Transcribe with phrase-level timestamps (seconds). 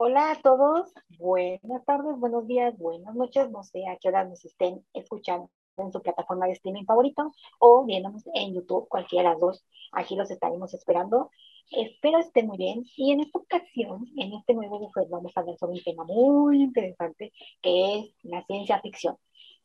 [0.00, 4.44] Hola a todos, buenas tardes, buenos días, buenas noches, no sé a qué hora nos
[4.44, 9.40] estén escuchando en su plataforma de streaming favorito o viéndonos en YouTube, cualquiera de las
[9.40, 11.32] dos, aquí los estaremos esperando.
[11.72, 15.56] Espero estén muy bien y en esta ocasión, en este nuevo buffet, vamos a hablar
[15.58, 19.16] sobre un tema muy interesante que es la ciencia ficción.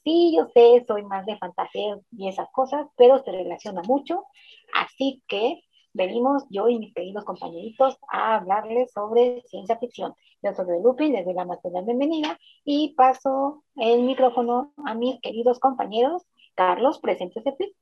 [0.03, 4.25] Sí, yo sé, soy más de fantasía y esas cosas, pero se relaciona mucho,
[4.73, 5.61] así que
[5.93, 10.13] venimos yo y mis queridos compañeritos a hablarles sobre ciencia ficción.
[10.41, 15.59] Yo soy Lupin, les doy la más bienvenida y paso el micrófono a mis queridos
[15.59, 16.23] compañeros.
[16.55, 17.75] Carlos, preséntese, please.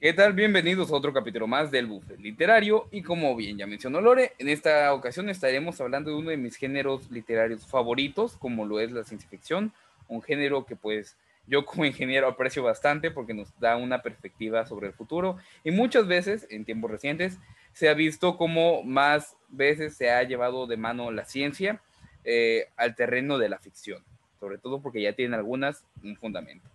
[0.00, 0.32] ¿Qué tal?
[0.32, 4.48] Bienvenidos a otro capítulo más del Buffet Literario y como bien ya mencionó Lore, en
[4.48, 9.02] esta ocasión estaremos hablando de uno de mis géneros literarios favoritos, como lo es la
[9.02, 9.72] ciencia ficción,
[10.06, 11.16] un género que pues
[11.48, 16.06] yo como ingeniero aprecio bastante porque nos da una perspectiva sobre el futuro y muchas
[16.06, 17.38] veces, en tiempos recientes,
[17.72, 21.80] se ha visto como más veces se ha llevado de mano la ciencia
[22.24, 24.04] eh, al terreno de la ficción,
[24.38, 26.68] sobre todo porque ya tienen algunas un fundamento.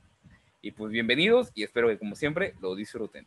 [0.62, 3.26] Y pues bienvenidos y espero que como siempre lo disfruten.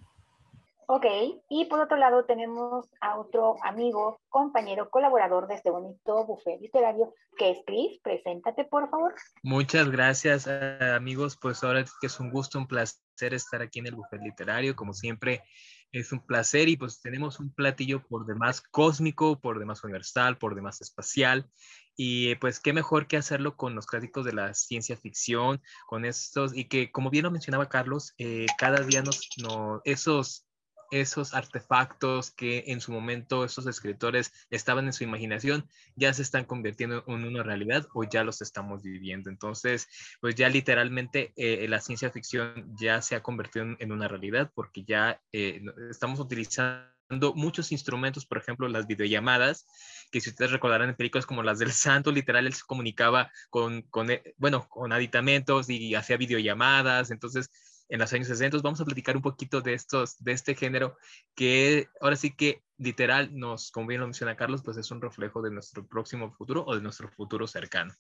[0.88, 1.04] Ok,
[1.48, 7.12] y por otro lado tenemos a otro amigo, compañero, colaborador de este bonito buffet literario,
[7.36, 7.98] que es Chris.
[8.04, 9.12] Preséntate, por favor.
[9.42, 11.36] Muchas gracias, eh, amigos.
[11.42, 14.76] Pues ahora que es un gusto, un placer estar aquí en el buffet literario.
[14.76, 15.42] Como siempre,
[15.90, 20.54] es un placer y pues tenemos un platillo por demás cósmico, por demás universal, por
[20.54, 21.50] demás espacial.
[21.96, 26.54] Y pues qué mejor que hacerlo con los clásicos de la ciencia ficción, con estos,
[26.54, 30.45] y que como bien lo mencionaba Carlos, eh, cada día nos, no, esos
[30.90, 36.44] esos artefactos que en su momento esos escritores estaban en su imaginación ya se están
[36.44, 39.30] convirtiendo en una realidad o ya los estamos viviendo.
[39.30, 39.88] Entonces,
[40.20, 44.84] pues ya literalmente eh, la ciencia ficción ya se ha convertido en, una realidad porque
[44.84, 46.96] ya eh, estamos utilizando
[47.34, 49.66] muchos instrumentos, por ejemplo, las videollamadas,
[50.10, 53.82] que si ustedes recordarán en películas como las del Santo, literal, él se comunicaba con,
[53.82, 57.50] con eh, bueno, con aditamentos y hacía videollamadas, entonces
[57.88, 58.58] en los años 60.
[58.62, 60.96] Vamos a platicar un poquito de estos, de este género
[61.34, 65.42] que ahora sí que literal nos, como bien lo menciona Carlos, pues es un reflejo
[65.42, 67.92] de nuestro próximo futuro o de nuestro futuro cercano.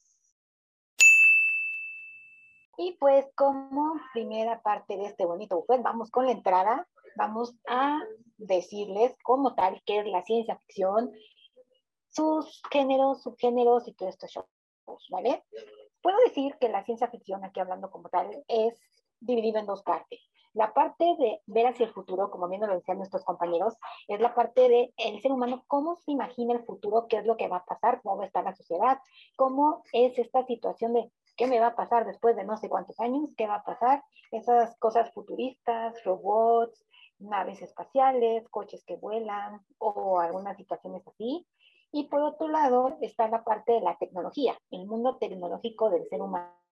[2.78, 6.86] Y pues como primera parte de este bonito pues vamos con la entrada,
[7.16, 8.00] vamos a
[8.36, 11.10] decirles como tal qué es la ciencia ficción,
[12.10, 15.42] sus géneros, subgéneros y todo esto shows, ¿vale?
[16.02, 18.78] Puedo decir que la ciencia ficción, aquí hablando como tal, es
[19.20, 20.20] dividido en dos partes.
[20.56, 23.74] La parte de ver hacia el futuro, como bien lo decían nuestros compañeros,
[24.08, 27.36] es la parte de el ser humano, cómo se imagina el futuro, qué es lo
[27.36, 28.98] que va a pasar, cómo va a estar la sociedad,
[29.36, 32.98] cómo es esta situación de qué me va a pasar después de no sé cuántos
[33.00, 36.86] años, qué va a pasar, esas cosas futuristas, robots,
[37.18, 41.46] naves espaciales, coches que vuelan o algunas situaciones así.
[41.92, 46.22] Y por otro lado está la parte de la tecnología, el mundo tecnológico del ser
[46.22, 46.65] humano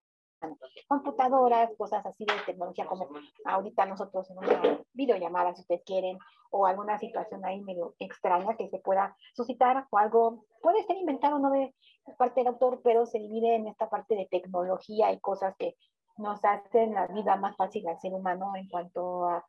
[0.89, 3.09] computadoras, cosas así de tecnología como
[3.45, 6.19] ahorita nosotros en una videollamada, si ustedes quieren,
[6.51, 11.39] o alguna situación ahí medio extraña que se pueda suscitar o algo, puede ser inventado
[11.39, 11.75] no de
[12.17, 15.77] parte del autor, pero se divide en esta parte de tecnología y cosas que
[16.17, 19.45] nos hacen la vida más fácil al ser humano en cuanto a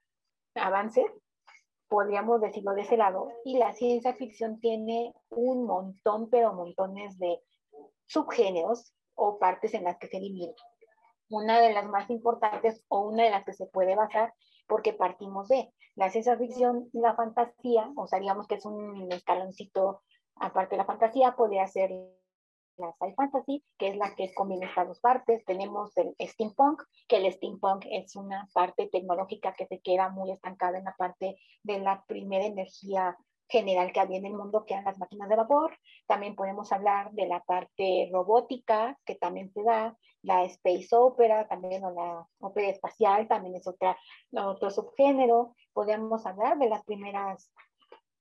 [0.56, 1.06] avances,
[1.88, 7.42] podríamos decirlo de ese lado, y la ciencia ficción tiene un montón, pero montones de
[8.08, 10.56] subgéneros o partes en las que se divide
[11.30, 14.34] una de las más importantes o una de las que se puede basar
[14.68, 19.12] porque partimos de la ciencia ficción y la fantasía, o sea, digamos que es un
[19.12, 20.02] escaloncito
[20.36, 21.92] aparte de la fantasía, podría ser
[22.78, 25.46] la sci fantasy, que es la que combina estas dos partes.
[25.46, 30.78] Tenemos el steampunk, que el steampunk es una parte tecnológica que se queda muy estancada
[30.78, 33.18] en la parte de la primera energía
[33.48, 35.78] general que había en el mundo, que eran las máquinas de vapor.
[36.08, 41.84] También podemos hablar de la parte robótica, que también se da, la space opera, también
[41.84, 43.98] o la ópera espacial, también es otra,
[44.32, 45.56] otro subgénero.
[45.74, 47.52] Podemos hablar de las primeras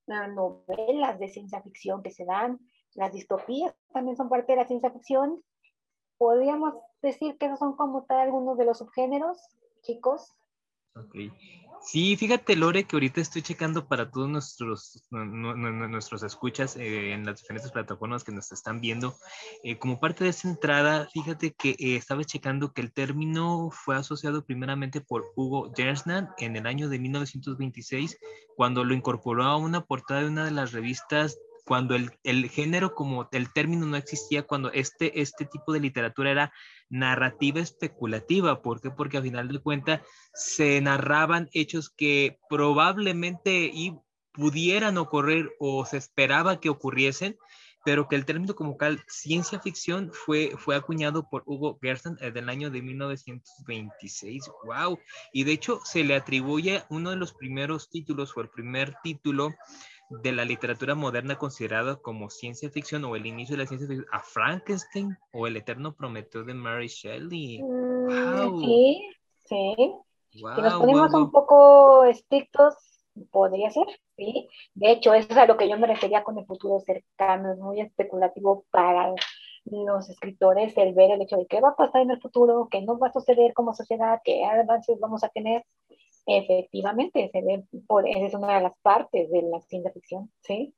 [0.09, 2.61] ah, novelas de ciencia ficción que se dan,
[2.95, 5.43] las distopías también son parte de la ciencia ficción.
[6.17, 9.39] Podríamos decir que esos son como tal algunos de los subgéneros,
[9.83, 10.33] chicos.
[10.95, 11.33] Okay.
[11.85, 17.43] Sí, fíjate, Lore, que ahorita estoy checando para todos nuestros, nuestros escuchas eh, en las
[17.43, 19.15] diferentes plataformas que nos están viendo.
[19.63, 23.97] Eh, como parte de esa entrada, fíjate que eh, estaba checando que el término fue
[23.97, 28.19] asociado primeramente por Hugo Gersnan en el año de 1926,
[28.57, 32.95] cuando lo incorporó a una portada de una de las revistas cuando el, el, género
[32.95, 36.53] como el término no existía, cuando este, este tipo de literatura era
[36.91, 38.63] narrativa especulativa.
[38.63, 38.91] ¿Por qué?
[38.91, 40.03] Porque a final de cuentas
[40.35, 43.99] se narraban hechos que probablemente y
[44.33, 47.39] pudieran ocurrir o se esperaba que ocurriesen,
[47.85, 52.33] pero que el término como tal ciencia ficción fue, fue acuñado por Hugo Gerson eh,
[52.33, 54.51] del año de 1926.
[54.65, 54.99] ¡Wow!
[55.33, 59.55] Y de hecho se le atribuye uno de los primeros títulos o el primer título
[60.23, 64.07] de la literatura moderna considerada como ciencia ficción o el inicio de la ciencia ficción
[64.13, 67.63] a Frankenstein o el eterno Prometeo de Mary Shelley.
[67.63, 69.11] Mm, sí,
[69.45, 69.95] sí.
[70.31, 72.75] si nos ponemos un poco estrictos,
[73.31, 74.49] podría ser, sí.
[74.75, 77.59] De hecho, eso es a lo que yo me refería con el futuro cercano, es
[77.59, 79.13] muy especulativo para
[79.65, 82.83] los escritores el ver el hecho de qué va a pasar en el futuro, qué
[82.83, 85.65] nos va a suceder como sociedad, qué avances vamos a tener.
[86.27, 90.75] Efectivamente, se ve por, esa es una de las partes de la ciencia ficción, ¿sí?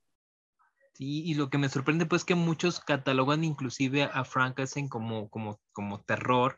[0.97, 5.61] Sí, y lo que me sorprende pues que muchos catalogan inclusive a Frankenstein como, como,
[5.73, 6.57] como terror,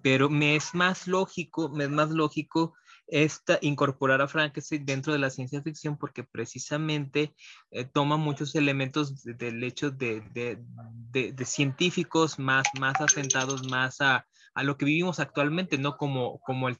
[0.00, 2.74] pero me es más lógico, me es más lógico
[3.08, 7.34] esta, incorporar a Frankenstein dentro de la ciencia ficción porque precisamente
[7.72, 10.62] eh, toma muchos elementos del hecho de, de,
[11.10, 15.96] de, científicos más, más asentados más a, a lo que vivimos actualmente, ¿no?
[15.96, 16.76] Como, como, el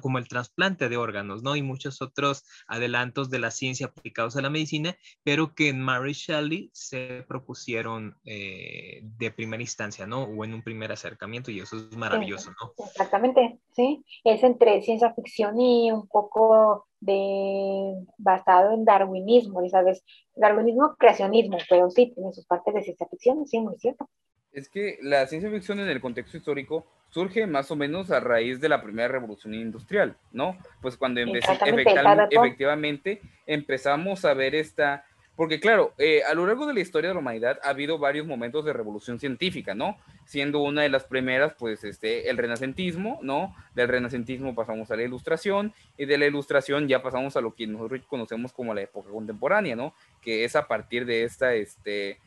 [0.00, 1.56] como el trasplante de órganos, ¿no?
[1.56, 6.12] Y muchos otros adelantos de la ciencia aplicados a la medicina, pero que en Mary
[6.12, 10.24] Shelley se propusieron eh, de primera instancia, ¿no?
[10.24, 12.72] O en un primer acercamiento, y eso es maravilloso, ¿no?
[12.86, 14.04] Exactamente, sí.
[14.24, 20.04] Es entre ciencia ficción y un poco de basado en darwinismo, ¿sabes?
[20.34, 24.08] Darwinismo, creacionismo, pero sí, tiene sus partes de ciencia ficción, sí, muy cierto.
[24.52, 28.60] Es que la ciencia ficción en el contexto histórico surge más o menos a raíz
[28.60, 30.56] de la primera revolución industrial, ¿no?
[30.80, 35.04] Pues cuando efectivamente empezamos a ver esta,
[35.34, 38.26] porque claro, eh, a lo largo de la historia de la humanidad ha habido varios
[38.26, 39.98] momentos de revolución científica, ¿no?
[40.24, 43.56] Siendo una de las primeras, pues, este, el renacentismo, ¿no?
[43.74, 47.66] Del renacentismo pasamos a la ilustración y de la ilustración ya pasamos a lo que
[47.66, 49.94] nosotros conocemos como la época contemporánea, ¿no?
[50.22, 52.18] Que es a partir de esta, este,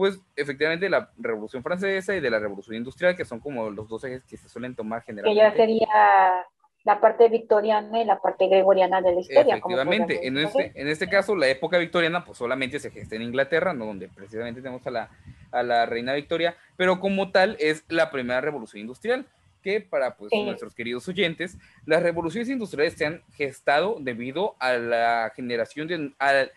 [0.00, 4.02] pues efectivamente la Revolución Francesa y de la Revolución Industrial, que son como los dos
[4.04, 5.38] ejes que se suelen tomar generalmente.
[5.38, 6.46] Que ya sería
[6.84, 9.56] la parte victoriana y la parte gregoriana de la historia.
[9.56, 13.74] Efectivamente, en este, en este caso la época victoriana pues solamente se gesta en Inglaterra,
[13.74, 13.84] ¿no?
[13.84, 15.10] donde precisamente tenemos a la,
[15.52, 19.26] a la reina Victoria, pero como tal es la primera revolución industrial
[19.62, 25.30] que para pues, nuestros queridos oyentes, las revoluciones industriales se han gestado debido a la
[25.36, 26.52] generación de, al,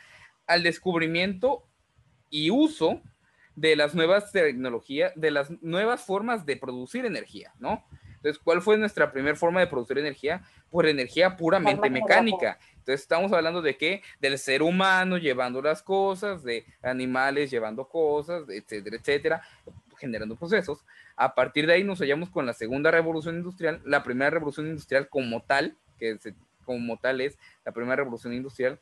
[0.47, 1.65] al descubrimiento
[2.29, 3.01] y uso
[3.55, 7.83] de las nuevas tecnologías, de las nuevas formas de producir energía, ¿no?
[8.15, 10.41] Entonces, ¿cuál fue nuestra primera forma de producir energía?
[10.71, 12.57] Pues energía puramente mecánica.
[12.69, 14.01] Entonces, estamos hablando de qué?
[14.21, 19.41] Del ser humano llevando las cosas, de animales llevando cosas, etcétera, etcétera,
[19.97, 20.85] generando procesos.
[21.17, 25.09] A partir de ahí nos hallamos con la segunda revolución industrial, la primera revolución industrial
[25.09, 26.17] como tal, que
[26.65, 28.79] como tal es la primera revolución industrial,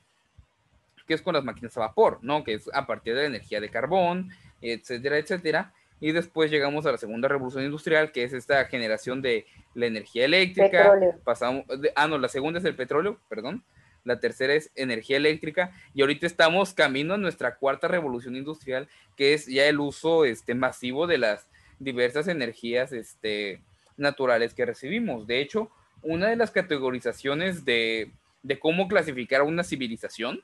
[1.08, 2.44] que es con las máquinas a vapor, ¿no?
[2.44, 4.30] Que es a partir de la energía de carbón,
[4.62, 5.74] etcétera, etcétera.
[6.00, 10.26] Y después llegamos a la segunda revolución industrial, que es esta generación de la energía
[10.26, 10.94] eléctrica.
[11.24, 11.66] Pasamos,
[11.96, 13.64] ah, no, la segunda es el petróleo, perdón.
[14.04, 15.72] La tercera es energía eléctrica.
[15.94, 20.56] Y ahorita estamos camino a nuestra cuarta revolución industrial, que es ya el uso este,
[20.56, 21.48] masivo de las
[21.78, 23.62] diversas energías este,
[23.96, 25.28] naturales que recibimos.
[25.28, 25.70] De hecho,
[26.02, 28.12] una de las categorizaciones de,
[28.42, 30.44] de cómo clasificar a una civilización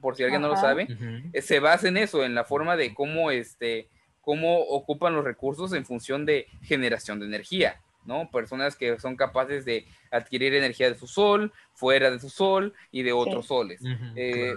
[0.00, 0.86] por si alguien no lo sabe,
[1.32, 3.88] eh, se basa en eso, en la forma de cómo, este,
[4.20, 8.30] cómo ocupan los recursos en función de generación de energía, ¿no?
[8.30, 13.02] Personas que son capaces de adquirir energía de su sol, fuera de su sol y
[13.02, 13.80] de otros soles.
[14.14, 14.54] Eh,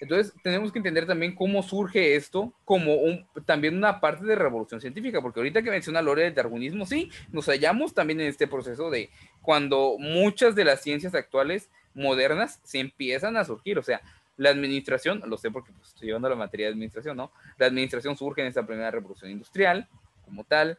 [0.00, 4.80] entonces, tenemos que entender también cómo surge esto como un, también una parte de revolución
[4.80, 8.90] científica, porque ahorita que menciona Lore del darwinismo, sí, nos hallamos también en este proceso
[8.90, 13.78] de cuando muchas de las ciencias actuales modernas se empiezan a surgir.
[13.78, 14.00] O sea,
[14.36, 17.32] la administración, lo sé porque pues, estoy llevando la materia de administración, ¿no?
[17.58, 19.88] La administración surge en esta primera revolución industrial
[20.26, 20.76] como tal.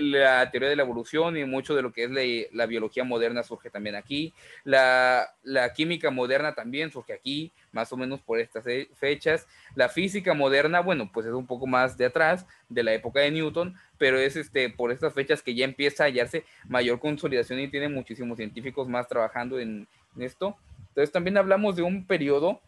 [0.00, 3.70] La teoría de la evolución y mucho de lo que es la, biología moderna surge
[3.70, 4.32] también aquí.
[4.62, 9.48] La, la, química moderna también surge aquí, más o menos por estas fechas.
[9.74, 13.30] La física moderna, bueno, pues es un poco más de atrás, de la época de
[13.30, 17.68] Newton, pero es este, por estas fechas que ya empieza a hallarse mayor consolidación y
[17.68, 19.86] tiene muchísimos científicos más trabajando en,
[20.16, 20.56] en esto.
[20.88, 22.60] Entonces también hablamos de un periodo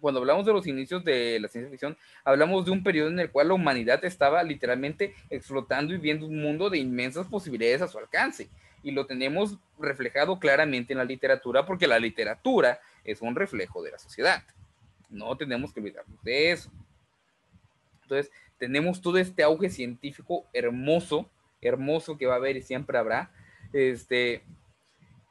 [0.00, 3.30] cuando hablamos de los inicios de la ciencia ficción, hablamos de un periodo en el
[3.30, 7.98] cual la humanidad estaba literalmente explotando y viendo un mundo de inmensas posibilidades a su
[7.98, 8.48] alcance.
[8.82, 13.90] Y lo tenemos reflejado claramente en la literatura, porque la literatura es un reflejo de
[13.90, 14.42] la sociedad.
[15.10, 16.72] No tenemos que olvidarnos de eso.
[18.02, 21.28] Entonces, tenemos todo este auge científico hermoso,
[21.62, 23.32] hermoso que va a haber y siempre habrá.
[23.72, 24.42] Este,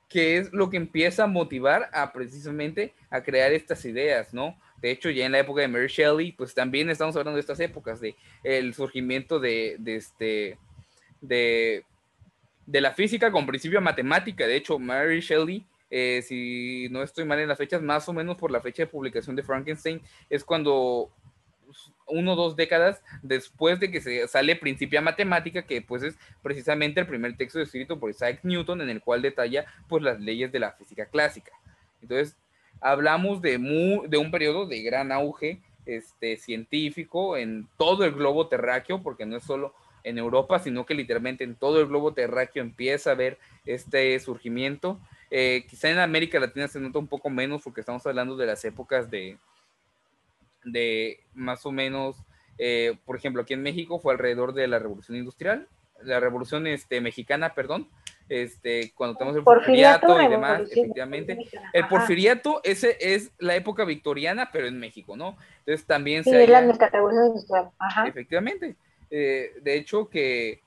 [0.09, 4.59] que es lo que empieza a motivar a precisamente a crear estas ideas, ¿no?
[4.81, 7.59] De hecho, ya en la época de Mary Shelley, pues también estamos hablando de estas
[7.59, 10.57] épocas, de el surgimiento de, de este,
[11.21, 11.85] de,
[12.65, 14.47] de la física con principio matemática.
[14.47, 18.37] De hecho, Mary Shelley, eh, si no estoy mal en las fechas, más o menos
[18.37, 21.11] por la fecha de publicación de Frankenstein, es cuando
[22.07, 27.01] uno o dos décadas después de que se sale Principia Matemática, que pues es precisamente
[27.01, 30.59] el primer texto escrito por Isaac Newton en el cual detalla pues las leyes de
[30.59, 31.51] la física clásica.
[32.01, 32.37] Entonces,
[32.81, 33.57] hablamos de,
[34.07, 39.37] de un periodo de gran auge este, científico en todo el globo terráqueo, porque no
[39.37, 39.73] es solo
[40.03, 44.99] en Europa, sino que literalmente en todo el globo terráqueo empieza a ver este surgimiento.
[45.31, 48.63] Eh, quizá en América Latina se nota un poco menos porque estamos hablando de las
[48.65, 49.37] épocas de,
[50.63, 52.17] de más o menos,
[52.57, 55.67] eh, por ejemplo, aquí en México fue alrededor de la Revolución Industrial,
[56.03, 57.89] la Revolución este, Mexicana, perdón,
[58.29, 61.37] este, cuando tenemos el porfiriato, y demás, efectivamente.
[61.73, 65.35] El porfiriato, ese es la época victoriana, pero en México, ¿no?
[65.59, 66.47] Entonces también sí, se...
[66.47, 67.71] la Industrial.
[68.07, 68.75] Efectivamente.
[69.09, 70.61] Eh, de hecho, que eh,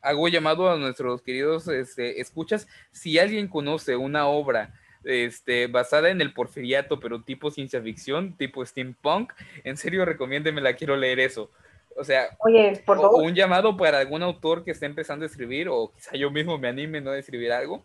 [0.00, 6.20] hago llamado a nuestros queridos este, escuchas, si alguien conoce una obra este, basada en
[6.20, 9.32] el porfiriato, pero tipo ciencia ficción, tipo steampunk,
[9.64, 11.50] en serio la quiero leer eso.
[11.96, 16.30] O sea, un llamado para algún autor que esté empezando a escribir, o quizá yo
[16.30, 17.10] mismo me anime ¿no?
[17.10, 17.84] a escribir algo.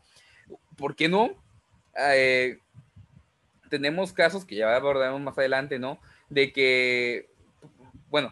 [0.78, 1.32] ¿Por qué no?
[1.98, 2.60] Eh,
[3.70, 6.00] tenemos casos que ya abordaremos más adelante, ¿no?
[6.30, 7.30] De que,
[8.10, 8.32] bueno,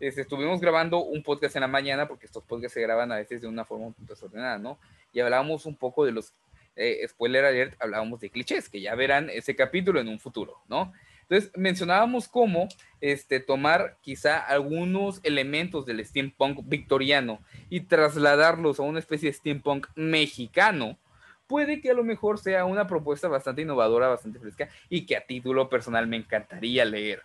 [0.00, 3.40] este, estuvimos grabando un podcast en la mañana, porque estos podcasts se graban a veces
[3.40, 4.78] de una forma un poco desordenada, ¿no?
[5.12, 6.34] Y hablábamos un poco de los,
[6.76, 10.92] eh, spoiler alert, hablábamos de clichés, que ya verán ese capítulo en un futuro, ¿no?
[11.30, 12.68] Entonces, mencionábamos cómo
[13.00, 19.86] este, tomar quizá algunos elementos del steampunk victoriano y trasladarlos a una especie de steampunk
[19.94, 20.98] mexicano,
[21.46, 25.24] puede que a lo mejor sea una propuesta bastante innovadora, bastante fresca y que a
[25.24, 27.22] título personal me encantaría leer.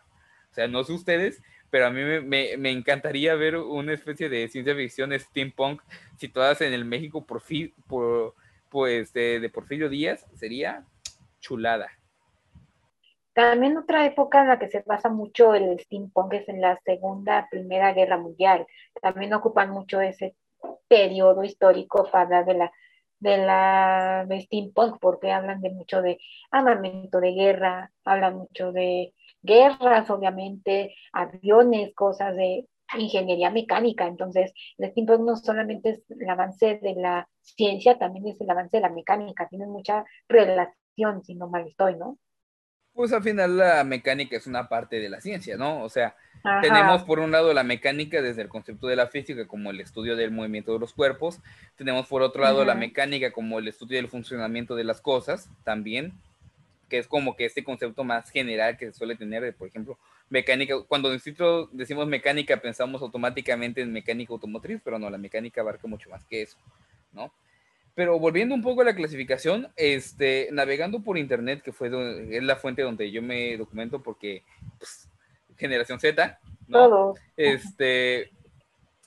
[0.51, 4.75] O sea, no sé ustedes, pero a mí me, encantaría ver una especie de ciencia
[4.75, 5.81] ficción steampunk
[6.17, 7.41] situadas en el México por,
[7.87, 8.35] por
[8.83, 10.83] de, de, Porfirio Díaz, sería
[11.39, 11.89] chulada.
[13.33, 17.47] También otra época en la que se basa mucho el steampunk es en la Segunda,
[17.49, 18.65] Primera Guerra Mundial.
[19.01, 20.35] También ocupan mucho ese
[20.87, 22.71] periodo histórico para de la
[23.19, 26.19] de la de steampunk porque hablan de mucho de
[26.51, 32.67] armamento de guerra, hablan mucho de guerras, obviamente, aviones, cosas de
[32.97, 34.07] ingeniería mecánica.
[34.07, 38.77] Entonces, el steampunk no solamente es el avance de la ciencia, también es el avance
[38.77, 39.47] de la mecánica.
[39.47, 42.17] Tiene mucha relación, si no mal estoy, ¿no?
[42.93, 45.83] Pues al final la mecánica es una parte de la ciencia, ¿no?
[45.83, 46.15] O sea,
[46.61, 50.15] tenemos por un lado la mecánica desde el concepto de la física como el estudio
[50.15, 51.41] del movimiento de los cuerpos,
[51.75, 56.13] tenemos por otro lado la mecánica como el estudio del funcionamiento de las cosas también,
[56.87, 60.81] que es como que este concepto más general que se suele tener, por ejemplo, mecánica,
[60.87, 66.09] cuando nosotros decimos mecánica pensamos automáticamente en mecánica automotriz, pero no, la mecánica abarca mucho
[66.09, 66.57] más que eso,
[67.13, 67.31] ¿no?
[67.93, 71.87] Pero volviendo un poco a la clasificación, este, navegando por internet, que fue
[72.29, 74.43] es la fuente donde yo me documento porque
[74.77, 75.09] pues,
[75.55, 77.13] generación Z, ¿no?
[77.37, 78.31] Este,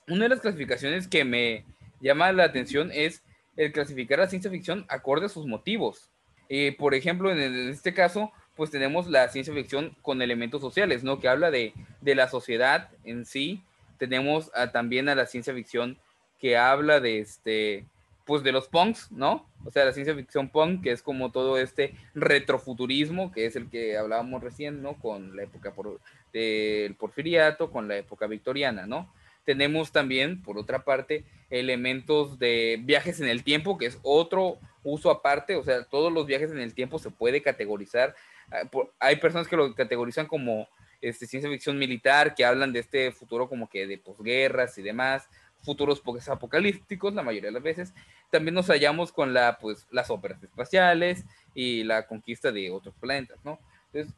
[0.07, 1.65] una de las clasificaciones que me
[2.01, 3.23] llama la atención es
[3.55, 6.09] el clasificar la ciencia ficción acorde a sus motivos.
[6.47, 11.21] Eh, por ejemplo, en, este caso, pues tenemos la ciencia ficción con elementos sociales, ¿no?
[11.21, 11.73] Que habla de,
[12.03, 13.63] la sociedad en sí.
[13.97, 15.97] Tenemos también a la ciencia ficción
[16.41, 17.85] que habla de este,
[18.25, 19.47] pues de los punks, ¿no?
[19.63, 23.69] O sea, la ciencia ficción punk, que es como todo este retrofuturismo, que es el
[23.69, 24.95] que hablábamos recién, ¿no?
[24.95, 26.01] Con la época por,
[26.33, 29.09] del porfiriato, con la época victoriana, ¿no?
[29.45, 35.11] Tenemos también, por otra parte, elementos de viajes en el tiempo, que es otro uso
[35.11, 38.15] aparte, o sea, todos los viajes en el tiempo se puede categorizar.
[38.51, 40.67] Ah, hay personas que lo categorizan como
[41.01, 45.29] este, ciencia ficción militar, que hablan de este futuro como que de posguerras y demás,
[45.61, 47.93] futuros apocalípticos la mayoría de las veces.
[48.31, 53.39] También nos hallamos con la, pues, las óperas espaciales y la conquista de otros planetas,
[53.43, 53.59] ¿no?
[53.91, 54.13] Entonces,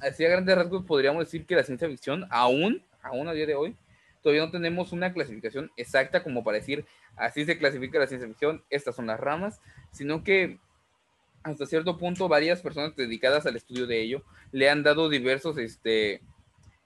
[0.00, 3.54] así a grandes rasgos podríamos decir que la ciencia ficción aún, aún a día de
[3.54, 3.76] hoy,
[4.22, 6.84] todavía no tenemos una clasificación exacta como para decir,
[7.16, 10.58] así se clasifica la ciencia ficción, estas son las ramas, sino que
[11.50, 16.20] hasta cierto punto varias personas dedicadas al estudio de ello le han dado diversos, este,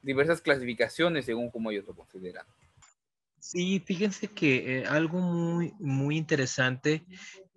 [0.03, 2.47] diversas clasificaciones según como ellos lo consideran.
[3.39, 7.07] Sí, fíjense que eh, algo muy, muy interesante,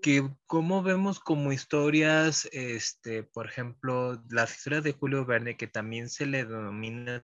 [0.02, 6.10] que como vemos como historias, este, por ejemplo, las historias de Julio Verne, que también
[6.10, 7.26] se le denomina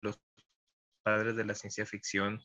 [0.00, 0.18] los
[1.02, 2.40] padres de la ciencia ficción,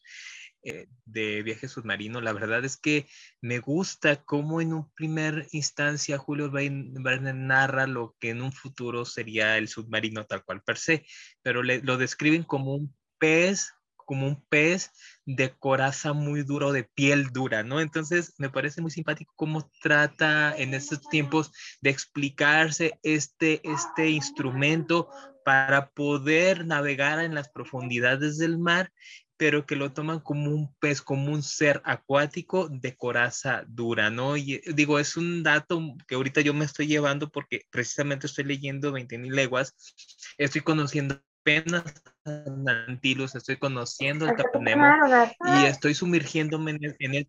[0.63, 3.07] eh, de viaje submarino, la verdad es que
[3.41, 9.05] me gusta cómo en un primer instancia Julio Verne narra lo que en un futuro
[9.05, 11.05] sería el submarino tal cual per se,
[11.41, 13.73] pero lo describen como un pez
[14.11, 14.91] como un pez
[15.25, 17.79] de coraza muy duro, de piel dura, ¿no?
[17.79, 25.07] Entonces me parece muy simpático cómo trata en estos tiempos de explicarse este, este instrumento
[25.45, 28.91] para poder navegar en las profundidades del mar
[29.41, 34.37] pero que lo toman como un pez, como un ser acuático de coraza dura, ¿no?
[34.37, 38.43] Y eh, digo, es un dato que ahorita yo me estoy llevando porque precisamente estoy
[38.43, 39.75] leyendo 20.000 leguas,
[40.37, 41.83] estoy conociendo apenas
[42.87, 44.85] Antilus, estoy conociendo el Capanemo
[45.59, 47.27] y estoy sumergiéndome en, en,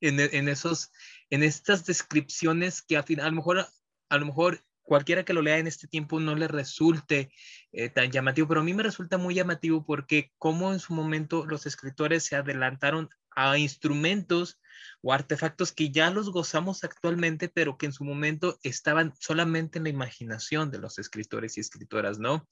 [0.00, 0.90] en, en, esos,
[1.30, 3.64] en estas descripciones que a, fin, a lo mejor,
[4.08, 7.30] a lo mejor cualquiera que lo lea en este tiempo no le resulte
[7.72, 11.44] eh, tan llamativo, pero a mí me resulta muy llamativo porque como en su momento
[11.46, 14.60] los escritores se adelantaron a instrumentos
[15.02, 19.84] o artefactos que ya los gozamos actualmente, pero que en su momento estaban solamente en
[19.84, 22.46] la imaginación de los escritores y escritoras, ¿no?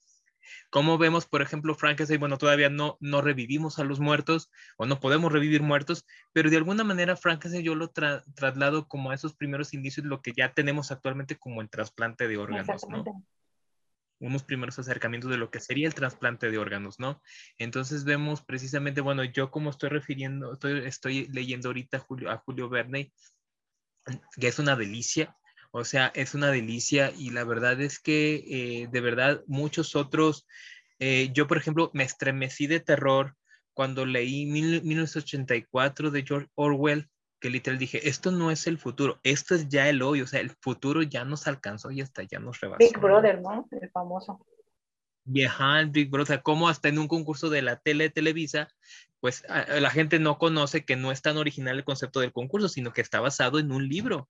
[0.69, 4.99] Como vemos, por ejemplo, Frankenstein, bueno, todavía no, no revivimos a los muertos o no
[4.99, 9.73] podemos revivir muertos, pero de alguna manera Frankenstein yo lo traslado como a esos primeros
[9.73, 13.03] indicios, lo que ya tenemos actualmente como el trasplante de órganos, ¿no?
[14.19, 17.21] Unos primeros acercamientos de lo que sería el trasplante de órganos, ¿no?
[17.57, 22.37] Entonces vemos precisamente, bueno, yo como estoy refiriendo, estoy, estoy leyendo ahorita a Julio, a
[22.37, 23.11] Julio Verne,
[24.39, 25.35] que es una delicia,
[25.75, 30.45] o sea, es una delicia y la verdad es que eh, de verdad muchos otros,
[30.99, 33.35] eh, yo por ejemplo me estremecí de terror
[33.73, 39.55] cuando leí 1984 de George Orwell, que literal dije, esto no es el futuro, esto
[39.55, 42.59] es ya el hoy, o sea, el futuro ya nos alcanzó y hasta ya nos
[42.59, 42.77] rebasó.
[42.77, 43.67] Big Brother, ¿no?
[43.71, 44.45] El famoso.
[45.23, 48.67] Viajar, Big Brother, como hasta en un concurso de la tele Televisa,
[49.19, 52.93] pues la gente no conoce que no es tan original el concepto del concurso, sino
[52.93, 54.29] que está basado en un libro.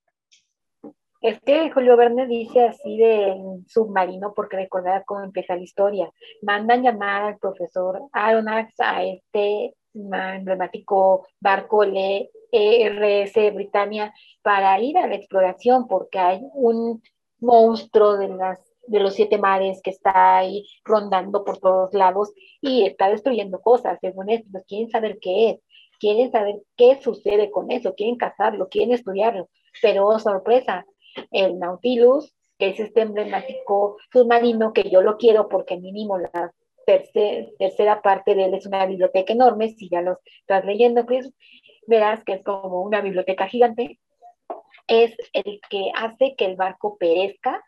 [1.24, 6.12] Es que Julio Verne dice así de submarino porque recordad cómo empieza la historia.
[6.42, 15.16] Mandan llamar al profesor Aronnax a este emblemático barco ERS Britannia para ir a la
[15.16, 17.01] exploración porque hay un
[17.40, 22.86] monstruo de las de los siete mares que está ahí rondando por todos lados y
[22.86, 25.59] está destruyendo cosas, según esto, quieren saber qué es,
[26.01, 29.48] quieren saber qué sucede con eso, quieren cazarlo, quieren estudiarlo,
[29.81, 30.86] pero sorpresa,
[31.32, 36.54] el Nautilus, que es este emblemático submarino que yo lo quiero porque mínimo la
[36.86, 41.32] tercera parte de él es una biblioteca enorme, si ya lo estás leyendo, Chris,
[41.88, 44.00] verás que es como una biblioteca gigante,
[44.88, 47.64] es el que hace que el barco perezca,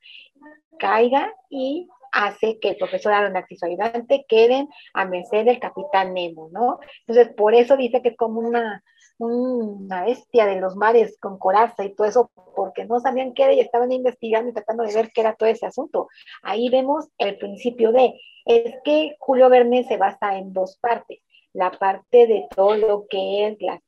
[0.80, 6.14] caiga y hace que el profesor Aronnax y su ayudante queden a merced del capitán
[6.14, 6.80] Nemo, ¿no?
[7.06, 8.84] Entonces, por eso dice que es como una
[9.18, 13.54] una bestia de los mares con coraza y todo eso, porque no sabían qué era
[13.54, 16.08] y estaban investigando y tratando de ver qué era todo ese asunto.
[16.44, 18.14] Ahí vemos el principio de,
[18.46, 21.20] es que Julio Verne se basa en dos partes.
[21.54, 23.80] La parte de todo lo que es la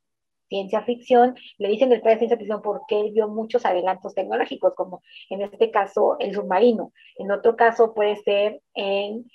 [0.48, 5.02] ciencia ficción, le dicen detrás de ciencia ficción porque él vio muchos adelantos tecnológicos, como
[5.30, 6.92] en este caso el submarino.
[7.16, 9.30] En otro caso puede ser en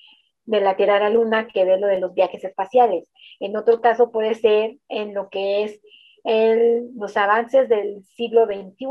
[0.45, 3.11] de la Tierra a la Luna que ve lo de los viajes espaciales.
[3.39, 5.81] En otro caso puede ser en lo que es
[6.23, 8.85] el, los avances del siglo XXI,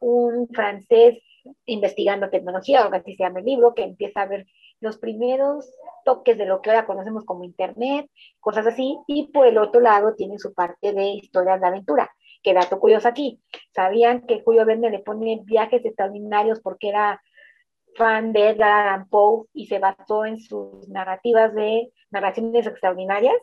[0.00, 1.18] un francés
[1.66, 4.46] investigando tecnología, algo así se llama el libro, que empieza a ver
[4.80, 5.70] los primeros
[6.04, 10.14] toques de lo que ahora conocemos como Internet, cosas así, y por el otro lado
[10.14, 12.10] tiene su parte de historias de aventura.
[12.42, 13.40] Que dato curioso aquí,
[13.74, 17.22] ¿sabían que Julio Verne le pone viajes extraordinarios porque era
[17.96, 23.36] fan de Edgar Allan Poe y se basó en sus narrativas de narraciones extraordinarias,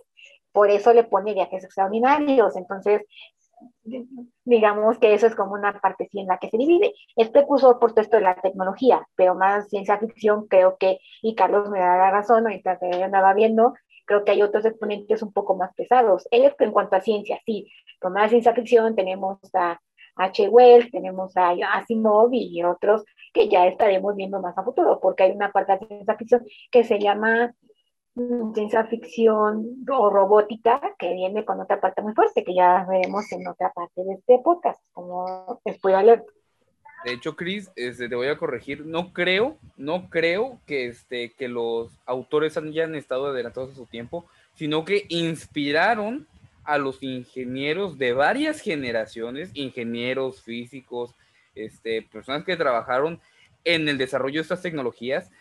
[0.52, 2.56] por eso le pone viajes extraordinarios.
[2.56, 3.04] Entonces,
[4.44, 6.94] digamos que eso es como una parte en la que se divide.
[7.16, 11.36] Es precursor por todo esto de la tecnología, pero más ciencia ficción, creo que, y
[11.36, 13.74] Carlos me da la razón, ahorita que andaba viendo,
[14.06, 16.28] creo que hay otros exponentes un poco más pesados.
[16.32, 19.80] Es en cuanto a ciencia, sí, con más ciencia ficción tenemos a
[20.16, 20.50] H.
[20.50, 25.32] Wells, tenemos a Asimov y otros que ya estaremos viendo más a futuro, porque hay
[25.32, 27.54] una de ciencia ficción que se llama
[28.16, 33.32] mm, ciencia ficción o robótica, que viene con otra parte muy fuerte, que ya veremos
[33.32, 36.24] en otra parte de este podcast, como spoiler
[37.06, 38.86] De hecho, Chris, este, te voy a corregir.
[38.86, 44.26] No creo, no creo que, este, que los autores hayan estado adelantados a su tiempo,
[44.56, 46.28] sino que inspiraron
[46.64, 51.16] a los ingenieros de varias generaciones, ingenieros físicos,
[51.56, 53.20] este, personas que trabajaron
[53.64, 55.32] en el desarrollo de estas tecnologías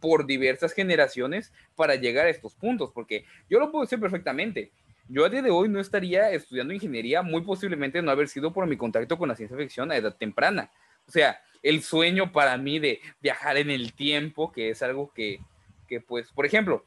[0.00, 4.72] por diversas generaciones para llegar a estos puntos, porque yo lo puedo decir perfectamente.
[5.08, 8.66] yo a día de hoy no estaría estudiando ingeniería, muy posiblemente no haber sido por
[8.66, 10.70] mi contacto con la ciencia ficción a edad temprana.
[11.06, 15.40] O sea, el sueño para mí de viajar en el tiempo, que es algo que,
[15.88, 16.84] que pues, por ejemplo,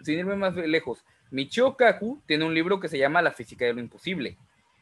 [0.00, 3.74] sin irme más lejos, Michio Kaku tiene un libro que se llama La física de
[3.74, 4.36] lo imposible,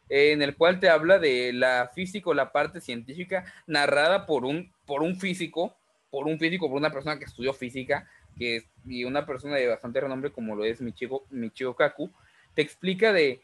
[0.09, 4.73] en el cual te habla de la física o la parte científica narrada por un,
[4.87, 5.77] por un físico,
[6.11, 10.01] por un físico, por una persona que estudió física, que y una persona de bastante
[10.01, 12.11] renombre como lo es Michio, Michio Kaku,
[12.55, 13.42] te explica de,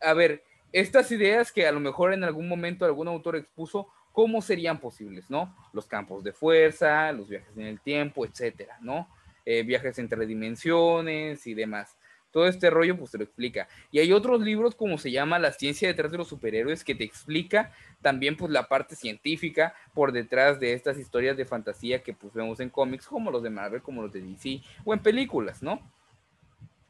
[0.00, 4.42] a ver, estas ideas que a lo mejor en algún momento algún autor expuso, ¿cómo
[4.42, 5.54] serían posibles, no?
[5.72, 9.08] Los campos de fuerza, los viajes en el tiempo, etcétera, ¿no?
[9.44, 11.96] Eh, viajes entre dimensiones y demás.
[12.34, 13.68] Todo este rollo, pues te lo explica.
[13.92, 17.04] Y hay otros libros, como se llama La ciencia detrás de los superhéroes, que te
[17.04, 17.70] explica
[18.02, 22.58] también, pues, la parte científica por detrás de estas historias de fantasía que, pues, vemos
[22.58, 25.80] en cómics, como los de Marvel, como los de DC, o en películas, ¿no?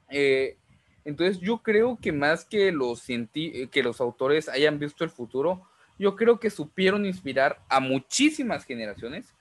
[0.08, 0.56] Eh,
[1.04, 6.16] entonces, yo creo que más que los, que los autores hayan visto el futuro, yo
[6.16, 9.34] creo que supieron inspirar a muchísimas generaciones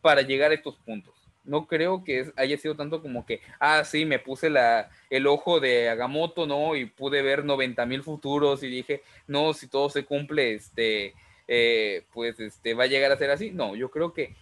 [0.00, 1.13] para llegar a estos puntos
[1.44, 4.50] no creo que haya sido tanto como que, ah, sí, me puse
[5.10, 6.74] el ojo de Agamotto, ¿no?
[6.74, 11.14] Y pude ver 90 mil futuros y dije, no, si todo se cumple, este,
[11.46, 13.50] eh, pues este, va a llegar a ser así.
[13.50, 14.34] No, yo creo que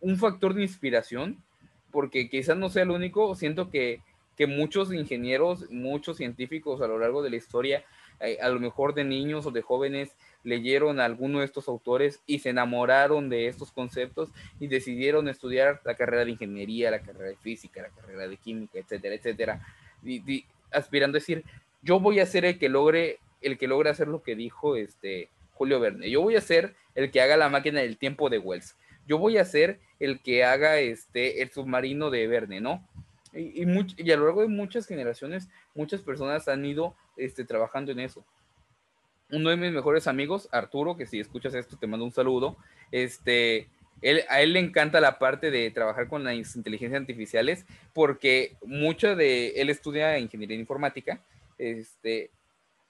[0.00, 1.42] un factor de inspiración,
[1.90, 4.00] porque quizás no sea el único, siento que,
[4.36, 7.84] que muchos ingenieros, muchos científicos a lo largo de la historia,
[8.20, 12.20] eh, a lo mejor de niños o de jóvenes, leyeron a alguno de estos autores
[12.26, 17.28] y se enamoraron de estos conceptos y decidieron estudiar la carrera de ingeniería, la carrera
[17.28, 19.66] de física, la carrera de química, etcétera, etcétera,
[20.04, 21.44] y, aspirando a decir,
[21.82, 25.28] yo voy a ser el que logre, el que logre hacer lo que dijo este
[25.54, 28.76] Julio Verne, yo voy a ser el que haga la máquina del tiempo de Wells,
[29.06, 32.86] yo voy a ser el que haga este el submarino de Verne, ¿no?
[33.32, 38.00] Y, y, a lo largo de muchas generaciones, muchas personas han ido este, trabajando en
[38.00, 38.24] eso
[39.32, 42.56] uno de mis mejores amigos, Arturo, que si escuchas esto te mando un saludo,
[42.90, 43.68] este,
[44.02, 49.16] él, a él le encanta la parte de trabajar con las inteligencias artificiales porque mucho
[49.16, 51.20] de, él estudia ingeniería informática,
[51.58, 52.30] este,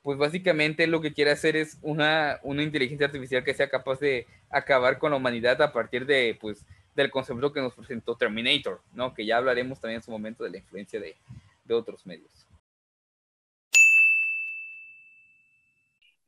[0.02, 4.26] pues básicamente lo que quiere hacer es una, una inteligencia artificial que sea capaz de
[4.48, 9.14] acabar con la humanidad a partir de, pues, del concepto que nos presentó Terminator, ¿no?
[9.14, 11.16] Que ya hablaremos también en su momento de la influencia de,
[11.64, 12.49] de otros medios.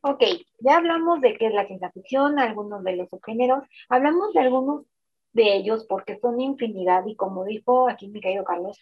[0.05, 0.21] Ok,
[0.59, 4.85] ya hablamos de qué es la ciencia ficción, algunos de los subgéneros, hablamos de algunos
[5.31, 8.77] de ellos porque son infinidad y como dijo aquí mi querido Carlos,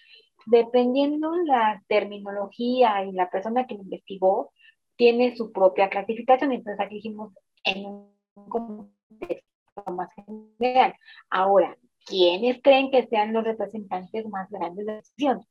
[0.47, 4.51] dependiendo la terminología y la persona que lo investigó,
[4.95, 6.53] tiene su propia clasificación.
[6.53, 7.33] Entonces aquí dijimos
[7.65, 8.09] en un
[8.49, 9.45] contexto
[9.93, 10.95] más general.
[11.29, 15.45] Ahora, ¿quiénes creen que sean los representantes más grandes de la ficción?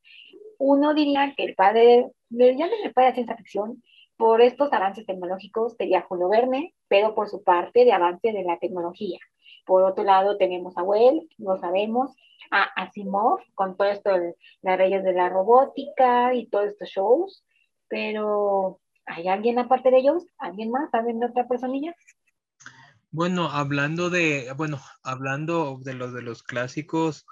[0.59, 3.81] Uno diría que el padre, ya padre de ciencia ficción,
[4.21, 8.59] por estos avances tecnológicos sería Julio Verne, pero por su parte de avance de la
[8.59, 9.19] tecnología.
[9.65, 12.15] Por otro lado tenemos a Wells, lo sabemos,
[12.51, 14.11] a Asimov, con todo esto
[14.61, 17.47] las reyes de la robótica y todos estos shows,
[17.89, 20.27] pero ¿hay alguien aparte de ellos?
[20.37, 20.91] ¿Alguien más?
[20.91, 21.97] ¿Saben de otra personilla?
[23.11, 27.25] Bueno, hablando de, bueno, hablando de los de los clásicos,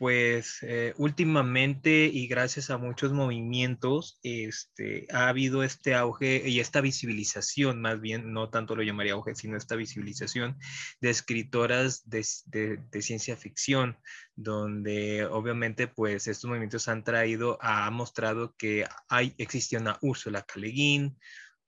[0.00, 6.80] pues eh, últimamente y gracias a muchos movimientos, este, ha habido este auge y esta
[6.80, 10.56] visibilización, más bien, no tanto lo llamaría auge, sino esta visibilización
[11.02, 12.24] de escritoras de,
[13.02, 13.98] ciencia ficción,
[14.36, 20.60] donde obviamente pues estos movimientos han traído, ha mostrado que hay, existe una Úrsula K.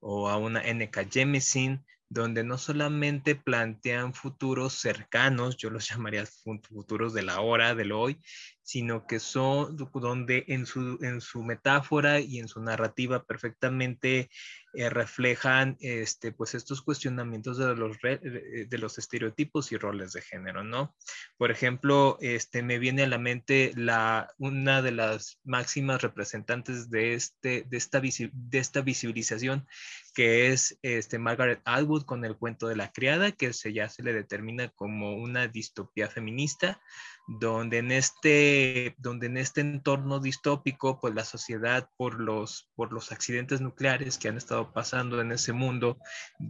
[0.00, 1.04] o a una N.K.
[1.10, 7.92] Jemisin, donde no solamente plantean futuros cercanos, yo los llamaría futuros de la hora, del
[7.92, 8.20] hoy,
[8.62, 14.30] sino que son donde en su, en su metáfora y en su narrativa perfectamente
[14.74, 20.64] eh, reflejan este, pues estos cuestionamientos de los, de los estereotipos y roles de género,
[20.64, 20.94] ¿no?
[21.36, 27.14] Por ejemplo, este, me viene a la mente la, una de las máximas representantes de,
[27.14, 29.66] este, de, esta, de esta visibilización,
[30.14, 34.02] que es este, Margaret Atwood con el cuento de la criada, que se, ya se
[34.02, 36.80] le determina como una distopía feminista,
[37.26, 43.12] donde en este, donde en este entorno distópico, pues la sociedad por los, por los
[43.12, 45.98] accidentes nucleares que han estado pasando en ese mundo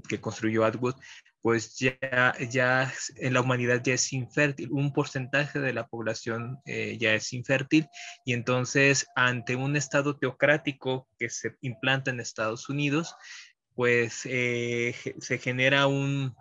[0.09, 0.95] que construyó Atwood,
[1.43, 6.97] pues ya, ya en la humanidad ya es infértil, un porcentaje de la población eh,
[6.99, 7.89] ya es infértil.
[8.25, 13.17] Y entonces ante un estado teocrático que se implanta en Estados Unidos,
[13.75, 16.37] pues eh, se genera un,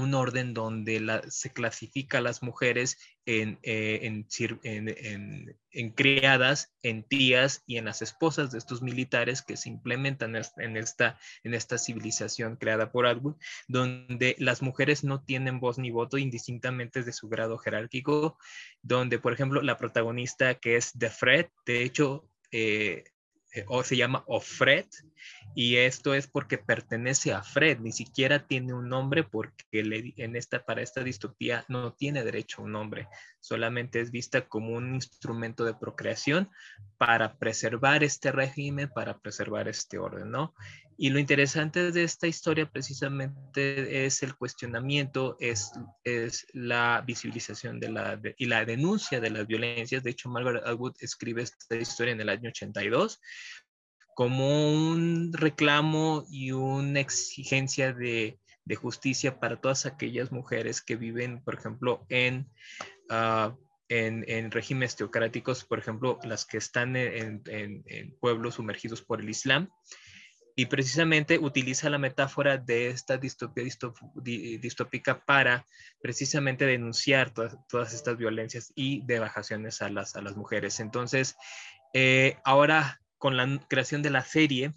[0.00, 7.62] un orden donde se clasifica a las mujeres en, eh, en, en, criadas, en tías
[7.66, 12.56] y en las esposas de estos militares que se implementan en esta, en esta civilización
[12.56, 13.36] creada por Atwood,
[13.68, 18.38] donde las mujeres no tienen voz ni voto indistintamente de su grado jerárquico,
[18.82, 23.04] donde, por ejemplo, la protagonista que es de Fred, de hecho, eh,
[23.52, 24.86] eh, o se llama Ofred,
[25.54, 30.36] y esto es porque pertenece a Fred, ni siquiera tiene un nombre porque le, en
[30.36, 33.08] esta, para esta distopía no tiene derecho a un nombre,
[33.40, 36.48] solamente es vista como un instrumento de procreación
[36.98, 40.54] para preservar este régimen, para preservar este orden, ¿no?
[41.02, 45.72] Y lo interesante de esta historia precisamente es el cuestionamiento, es,
[46.04, 50.02] es la visibilización de la, y la denuncia de las violencias.
[50.02, 53.18] De hecho, Margaret Atwood escribe esta historia en el año 82
[54.14, 61.42] como un reclamo y una exigencia de, de justicia para todas aquellas mujeres que viven,
[61.42, 62.46] por ejemplo, en,
[63.08, 63.56] uh,
[63.88, 69.22] en, en, regímenes teocráticos, por ejemplo, las que están en, en, en pueblos sumergidos por
[69.22, 69.70] el Islam
[70.56, 73.64] y precisamente utiliza la metáfora de esta distopía
[74.24, 75.66] distópica para
[76.02, 80.80] precisamente denunciar todas, todas, estas violencias y debajaciones a las, a las mujeres.
[80.80, 81.36] Entonces,
[81.94, 84.74] eh, ahora con la creación de la serie,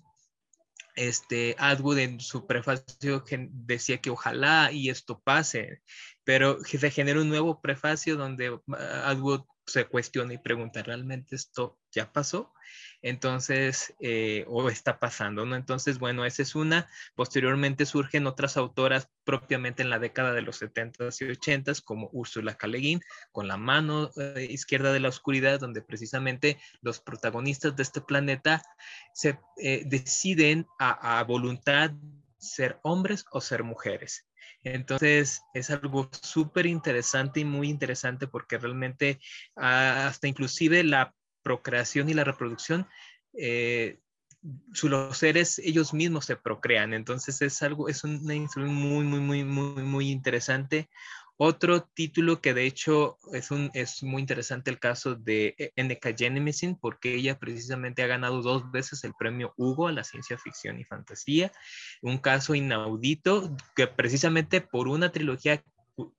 [0.96, 5.82] este, Atwood en su prefacio decía que ojalá y esto pase,
[6.24, 8.60] pero se genera un nuevo prefacio donde
[9.06, 12.54] Atwood se cuestiona y pregunta, ¿realmente esto ya pasó?
[13.04, 15.58] Entonces, eh, o está pasando, ¿no?
[15.58, 16.90] Entonces, bueno, esa es una.
[17.16, 22.56] Posteriormente surgen otras autoras propiamente en la década de los 70s y 80s, como Úrsula
[22.56, 22.68] K.
[23.34, 28.64] con la mano eh, izquierda de la oscuridad, donde precisamente los protagonistas de este planeta
[29.14, 31.92] se eh, deciden a, a voluntad
[32.38, 34.26] ser hombres o ser mujeres.
[34.64, 39.20] Entonces es algo súper interesante y muy interesante porque realmente
[39.58, 41.14] ah, hasta inclusive la
[41.44, 42.88] procreación y la reproducción,
[43.38, 44.00] eh,
[44.84, 46.94] los seres ellos mismos se procrean.
[46.94, 50.90] Entonces es algo, es una instrucción muy, muy, muy, muy, muy interesante.
[51.38, 56.14] Otro título que de hecho es, un, es muy interesante el caso de e-, N.K.
[56.16, 60.80] Jemisin porque ella precisamente ha ganado dos veces el premio Hugo a la ciencia ficción
[60.80, 61.52] y fantasía.
[62.04, 65.64] Un caso inaudito que precisamente por una trilogía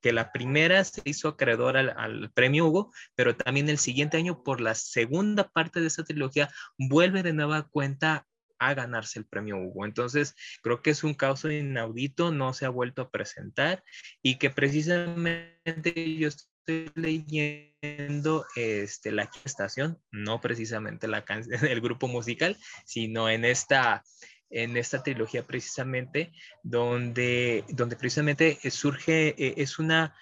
[0.01, 4.61] que la primera se hizo acreedor al, premio Hugo, pero también el siguiente año por
[4.61, 8.27] la segunda parte de esa trilogía vuelve de nueva cuenta
[8.59, 9.85] a ganarse el premio Hugo.
[9.85, 13.83] Entonces, creo que es un caso inaudito, no se ha vuelto a presentar
[14.23, 21.25] y que precisamente yo estoy leyendo este, la estación, no precisamente la
[21.69, 22.57] el grupo musical,
[22.87, 24.03] sino en esta
[24.51, 30.15] en esta trilogía precisamente, donde, donde precisamente surge, eh, es una,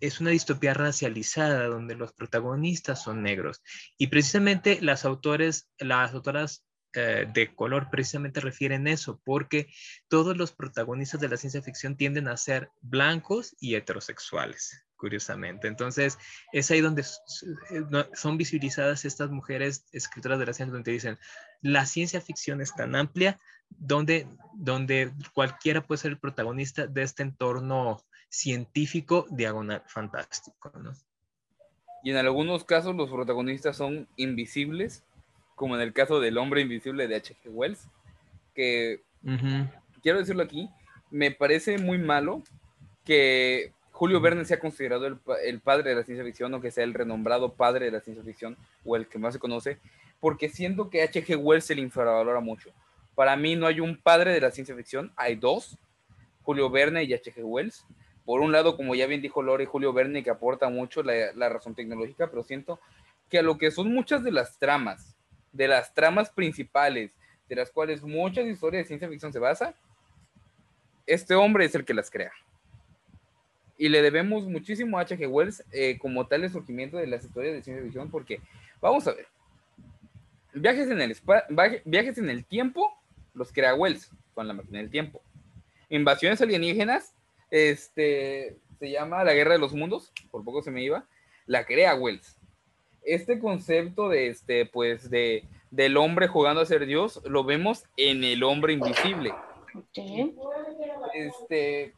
[0.00, 3.62] es una distopía racializada donde los protagonistas son negros.
[3.96, 9.68] Y precisamente las autores, las autoras eh, de color precisamente refieren eso, porque
[10.08, 15.68] todos los protagonistas de la ciencia ficción tienden a ser blancos y heterosexuales curiosamente.
[15.68, 16.18] Entonces,
[16.52, 21.18] es ahí donde eh, son visibilizadas estas mujeres escritoras de la ciencia, donde dicen,
[21.62, 23.38] la ciencia ficción es tan amplia,
[23.70, 30.92] donde, donde cualquiera puede ser el protagonista de este entorno científico diagonal fantástico, ¿no?
[32.02, 35.04] Y en algunos casos los protagonistas son invisibles,
[35.56, 37.50] como en el caso del hombre invisible de H.G.
[37.50, 37.88] Wells,
[38.54, 39.02] que
[40.02, 40.70] quiero decirlo aquí,
[41.10, 42.42] me parece muy malo
[43.04, 46.84] que Julio Verne sea considerado el, el, padre de la ciencia ficción, o que sea
[46.84, 49.80] el renombrado padre de la ciencia ficción, o el que más se conoce,
[50.20, 51.36] porque siento que H.G.
[51.36, 52.70] Wells se le infravalora mucho.
[53.16, 55.76] Para mí no hay un padre de la ciencia ficción, hay dos,
[56.42, 57.42] Julio Verne y H.G.
[57.42, 57.84] Wells.
[58.24, 61.48] Por un lado, como ya bien dijo Lore, Julio Verne que aporta mucho la, la
[61.48, 62.78] razón tecnológica, pero siento
[63.28, 65.16] que a lo que son muchas de las tramas,
[65.50, 67.16] de las tramas principales,
[67.48, 69.74] de las cuales muchas historias de ciencia ficción se basa,
[71.04, 72.30] este hombre es el que las crea.
[73.78, 75.28] Y le debemos muchísimo a H.G.
[75.28, 78.40] Wells eh, como tal el surgimiento de las historias de ciencia ficción, porque,
[78.80, 79.28] vamos a ver,
[80.52, 81.16] viajes en el,
[81.84, 82.92] viajes en el tiempo
[83.38, 85.22] los crea Wells con la máquina del tiempo.
[85.88, 87.14] Invasiones alienígenas,
[87.50, 91.06] este, se llama La Guerra de los Mundos, por poco se me iba,
[91.46, 92.36] la crea Wells.
[93.02, 98.24] Este concepto de, este, pues, de, del hombre jugando a ser Dios, lo vemos en
[98.24, 99.32] el hombre invisible.
[101.14, 101.94] Este,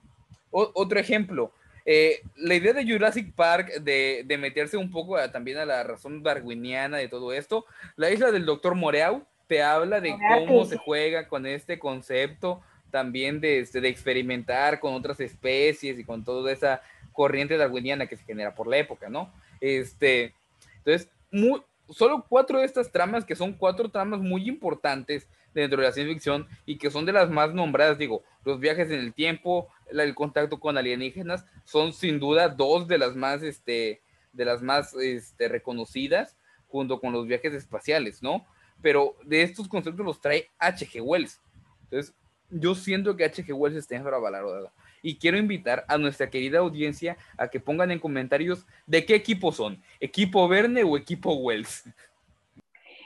[0.51, 1.53] otro ejemplo,
[1.93, 6.23] eh, la idea de Jurassic Park de, de meterse un poco también a la razón
[6.23, 10.15] darwiniana de todo esto, la isla del doctor Moreau, te habla de
[10.47, 16.05] cómo se juega con este concepto también de, este, de experimentar con otras especies y
[16.05, 19.33] con toda esa corriente darwiniana que se genera por la época, ¿no?
[19.61, 20.33] Este,
[20.77, 25.89] entonces, muy, solo cuatro de estas tramas, que son cuatro tramas muy importantes dentro de
[25.89, 29.13] la ciencia ficción y que son de las más nombradas, digo, los viajes en el
[29.13, 34.63] tiempo, el contacto con alienígenas, son sin duda dos de las más, este, de las
[34.63, 36.37] más este, reconocidas,
[36.69, 38.47] junto con los viajes espaciales, ¿no?
[38.83, 41.03] Pero de estos conceptos los trae H.G.
[41.03, 41.41] Wells.
[41.85, 42.15] Entonces,
[42.51, 43.53] yo siento que H.G.
[43.53, 44.73] Wells está infravalorado.
[45.03, 49.51] Y quiero invitar a nuestra querida audiencia a que pongan en comentarios de qué equipo
[49.53, 51.85] son, equipo Verne o equipo Wells.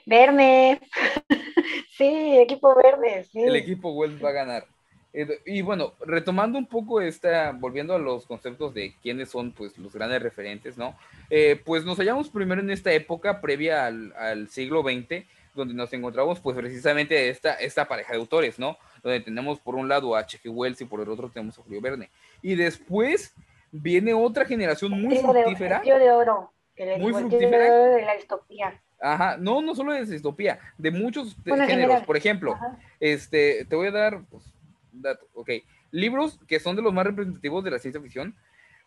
[0.06, 0.80] Verne.
[1.96, 3.24] sí, equipo Verne.
[3.24, 3.40] Sí.
[3.40, 4.73] El equipo Wells va a ganar.
[5.14, 9.78] Eh, y bueno, retomando un poco esta, volviendo a los conceptos de quiénes son pues
[9.78, 10.96] los grandes referentes, ¿no?
[11.30, 15.24] Eh, pues nos hallamos primero en esta época previa al, al, siglo XX,
[15.54, 18.76] donde nos encontramos pues precisamente esta, esta pareja de autores, ¿no?
[19.04, 20.50] Donde tenemos por un lado a H.G.
[20.50, 22.10] Wells y por el otro tenemos a Julio Verne.
[22.42, 23.32] Y después
[23.70, 25.80] viene otra generación muy fructífera.
[25.80, 26.50] De, de oro,
[26.98, 27.72] muy fructífera.
[27.72, 28.80] De la distopía.
[29.00, 31.68] Ajá, no, no solo de distopía, de muchos géneros.
[31.68, 32.04] General.
[32.04, 32.58] Por ejemplo,
[32.98, 34.53] este, te voy a dar, pues,
[35.00, 35.50] dato, ok,
[35.90, 38.34] libros que son de los más representativos de la ciencia ficción.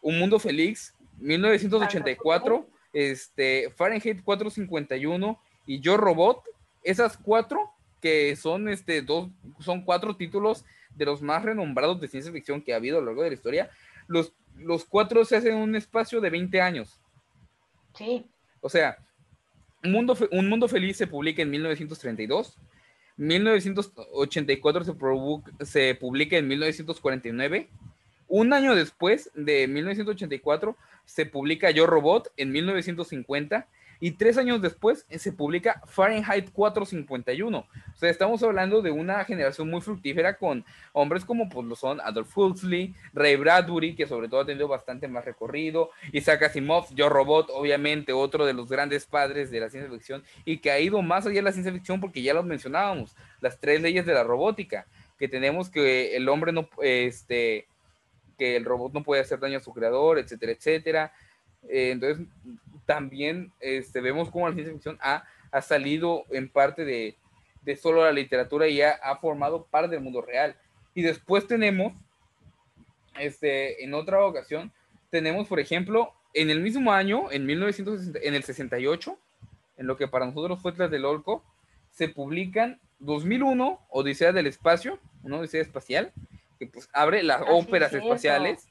[0.02, 6.43] Un Mundo Feliz, 1984, este, Fahrenheit 451 y Yo Robot.
[6.84, 10.65] Esas cuatro que son, este, dos, son cuatro títulos
[10.96, 13.36] de los más renombrados de ciencia ficción que ha habido a lo largo de la
[13.36, 13.70] historia.
[14.08, 17.02] Los, los cuatro se hacen en un espacio de 20 años.
[17.96, 18.26] Sí.
[18.62, 18.98] O sea,
[19.84, 22.58] un mundo, un mundo Feliz se publica en 1932.
[23.17, 24.93] 1984 se,
[25.65, 27.67] se publica en 1949.
[28.27, 30.75] Un año después de 1984
[31.06, 33.67] se publica Yo Robot en 1950
[33.99, 37.57] y tres años después eh, se publica Fahrenheit 451.
[37.57, 41.99] O sea, estamos hablando de una generación muy fructífera con hombres como pues lo son
[42.01, 47.10] Adolf Huxley, Ray Bradbury, que sobre todo ha tenido bastante más recorrido, Isaac Asimov, Yo
[47.10, 51.01] Robot, obviamente otro de los grandes padres de la ciencia ficción y que ha ido
[51.01, 54.23] más allá de la ciencia ficción porque ya lo mencionábamos, las tres leyes de la
[54.23, 57.67] robótica, que tenemos que el hombre no, este,
[58.38, 61.13] que el robot no puede hacer daño a su creador, etcétera, etcétera.
[61.69, 62.25] Eh, entonces,
[62.88, 67.15] también este, vemos cómo la ciencia ficción ha, ha salido en parte de,
[67.62, 70.56] de, solo la literatura y ha, ha, formado parte del mundo real.
[70.95, 71.93] Y después tenemos,
[73.19, 74.71] este, en otra ocasión,
[75.12, 79.19] tenemos, por ejemplo, en el mismo año, en 1960, en el 68,
[79.78, 81.43] en lo que para nosotros fue tras del Olco,
[81.91, 86.13] se publican 2001, Odisea del Espacio, una Odisea espacial,
[86.58, 88.67] que pues abre las Así óperas es espaciales,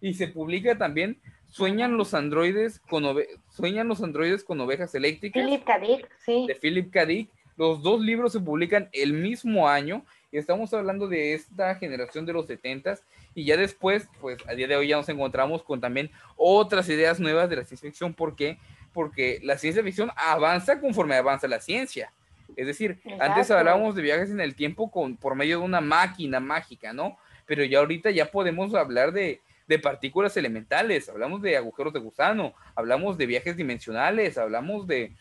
[0.00, 1.20] y se publica también
[1.50, 3.04] Sueñan los androides con
[3.50, 5.44] sueñan los androides con ovejas eléctricas.
[5.44, 5.78] Philip K.
[5.78, 6.46] Dick, sí.
[6.46, 7.06] De Philip K.
[7.06, 7.30] Dick.
[7.56, 12.32] Los dos libros se publican el mismo año y estamos hablando de esta generación de
[12.32, 12.98] los 70
[13.34, 17.20] y ya después, pues a día de hoy ya nos encontramos con también otras ideas
[17.20, 18.14] nuevas de la ciencia ficción.
[18.14, 18.58] ¿Por qué?
[18.92, 22.12] Porque la ciencia ficción avanza conforme avanza la ciencia.
[22.56, 23.24] Es decir, Exacto.
[23.24, 27.18] antes hablábamos de viajes en el tiempo con, por medio de una máquina mágica, ¿no?
[27.46, 32.54] Pero ya ahorita ya podemos hablar de, de partículas elementales, hablamos de agujeros de gusano,
[32.74, 35.14] hablamos de viajes dimensionales, hablamos de...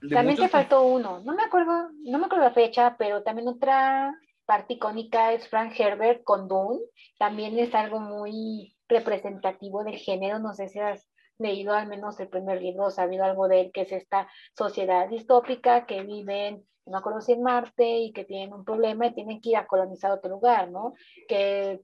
[0.00, 3.46] de también te faltó uno, no me acuerdo, no me acuerdo la fecha, pero también
[3.46, 4.12] otra
[4.46, 6.80] parte icónica es Frank Herbert con Dune,
[7.20, 12.26] también es algo muy representativo del género, no sé si has leído al menos el
[12.26, 16.92] primer libro o sabido algo de él, que es esta sociedad distópica que viven no
[16.92, 19.66] me acuerdo si en Marte y que tienen un problema y tienen que ir a
[19.66, 20.94] colonizar otro lugar, ¿no?
[21.26, 21.80] Que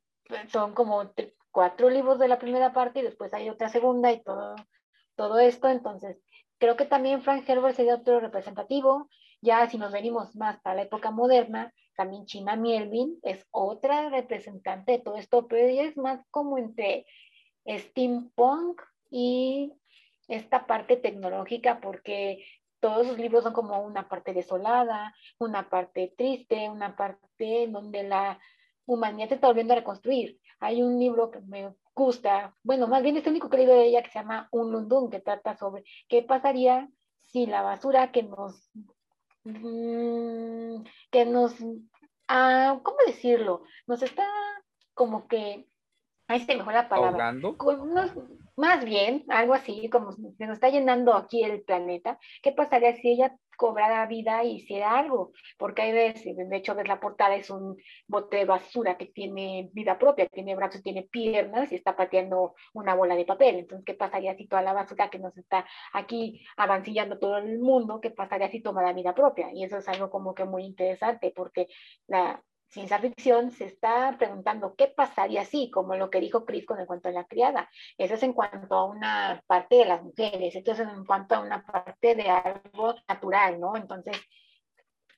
[0.49, 1.13] son como
[1.53, 4.57] cuatro libros de la primera parte y después hay otra segunda y todo,
[5.15, 5.69] todo esto.
[5.69, 6.21] Entonces,
[6.59, 9.09] creo que también Frank Herbert sería otro representativo.
[9.41, 14.93] Ya si nos venimos más para la época moderna, también China Mielvin es otra representante
[14.93, 17.07] de todo esto, pero ella es más como entre
[17.67, 19.73] steampunk y
[20.29, 22.45] esta parte tecnológica, porque
[22.81, 28.41] todos sus libros son como una parte desolada, una parte triste, una parte donde la
[28.87, 30.41] humanidad se está volviendo a reconstruir.
[30.63, 33.75] Hay un libro que me gusta, bueno, más bien es el único que he leído
[33.75, 36.89] de ella que se llama Un Lundun, que trata sobre qué pasaría
[37.21, 38.71] si la basura que nos,
[39.43, 41.57] mmm, que nos,
[42.29, 43.65] ah, ¿cómo decirlo?
[43.89, 44.25] Nos está
[44.95, 45.67] como que,
[46.29, 47.33] ahí se mejor la palabra.
[47.33, 48.13] Nos,
[48.57, 53.11] más bien, algo así, como se nos está llenando aquí el planeta, ¿qué pasaría si
[53.11, 55.31] ella cobrara vida y hiciera algo?
[55.57, 57.77] Porque hay veces, de hecho, ves la portada, es un
[58.09, 62.97] bote de basura que tiene vida propia, tiene brazos, tiene piernas y está pateando una
[62.97, 63.61] bola de papel.
[63.61, 68.01] Entonces, ¿qué pasaría si toda la basura que nos está aquí avancillando todo el mundo,
[68.01, 69.53] qué pasaría si tomara vida propia?
[69.53, 71.69] Y eso es algo como que muy interesante, porque
[72.09, 72.43] la
[72.73, 76.87] ciencia ficción se está preguntando qué pasaría así, como lo que dijo Chris con el
[76.87, 77.69] cuento de la criada.
[77.99, 81.41] Eso es en cuanto a una parte de las mujeres, esto es en cuanto a
[81.41, 83.77] una parte de algo natural, ¿no?
[83.77, 84.17] Entonces,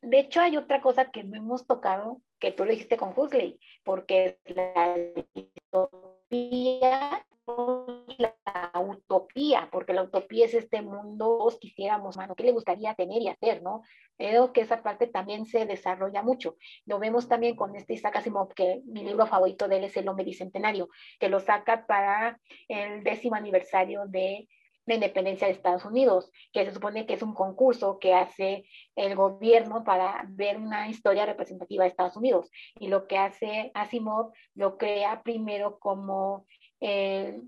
[0.02, 3.60] de hecho hay otra cosa que no hemos tocado, que tú lo dijiste con Huxley,
[3.84, 4.96] porque la
[5.32, 12.94] distopía la utopía, porque la utopía es este mundo que quisiéramos, mano, que le gustaría
[12.94, 13.82] tener y hacer, ¿no?
[14.16, 16.56] Creo que esa parte también se desarrolla mucho.
[16.86, 20.08] Lo vemos también con este Isaac Asimov, que mi libro favorito de él es El
[20.08, 20.88] Hombre Bicentenario,
[21.18, 24.48] que lo saca para el décimo aniversario de
[24.86, 28.64] la independencia de Estados Unidos, que se supone que es un concurso que hace
[28.96, 32.50] el gobierno para ver una historia representativa de Estados Unidos.
[32.78, 36.46] Y lo que hace Asimov lo crea primero como
[36.80, 37.40] eh,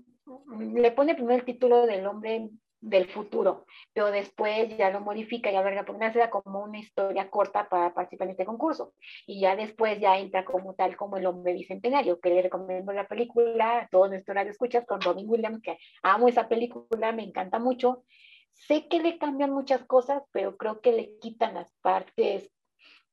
[0.73, 2.49] le pone primero el título del hombre
[2.79, 7.67] del futuro, pero después ya lo modifica y ahora porque hace como una historia corta
[7.67, 8.93] para participar en este concurso.
[9.25, 13.07] Y ya después ya entra como tal como el hombre bicentenario, que le recomiendo la
[13.07, 18.03] película, todos nuestros radio escuchas con Robin Williams, que amo esa película, me encanta mucho.
[18.53, 22.51] Sé que le cambian muchas cosas, pero creo que le quitan las partes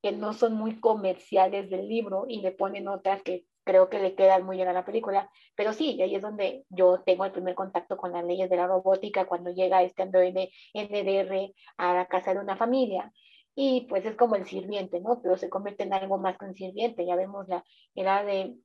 [0.02, 4.14] que no son muy comerciales del libro y le ponen otras que creo que le
[4.14, 7.54] quedan muy bien a la película, pero sí, ahí es donde yo tengo el primer
[7.54, 12.34] contacto con las leyes de la robótica cuando llega este androide NDR a la casa
[12.34, 13.12] de una familia.
[13.56, 15.20] Y pues es como el sirviente, ¿no?
[15.22, 17.06] Pero se convierte en algo más que un sirviente.
[17.06, 18.56] Ya vemos la era de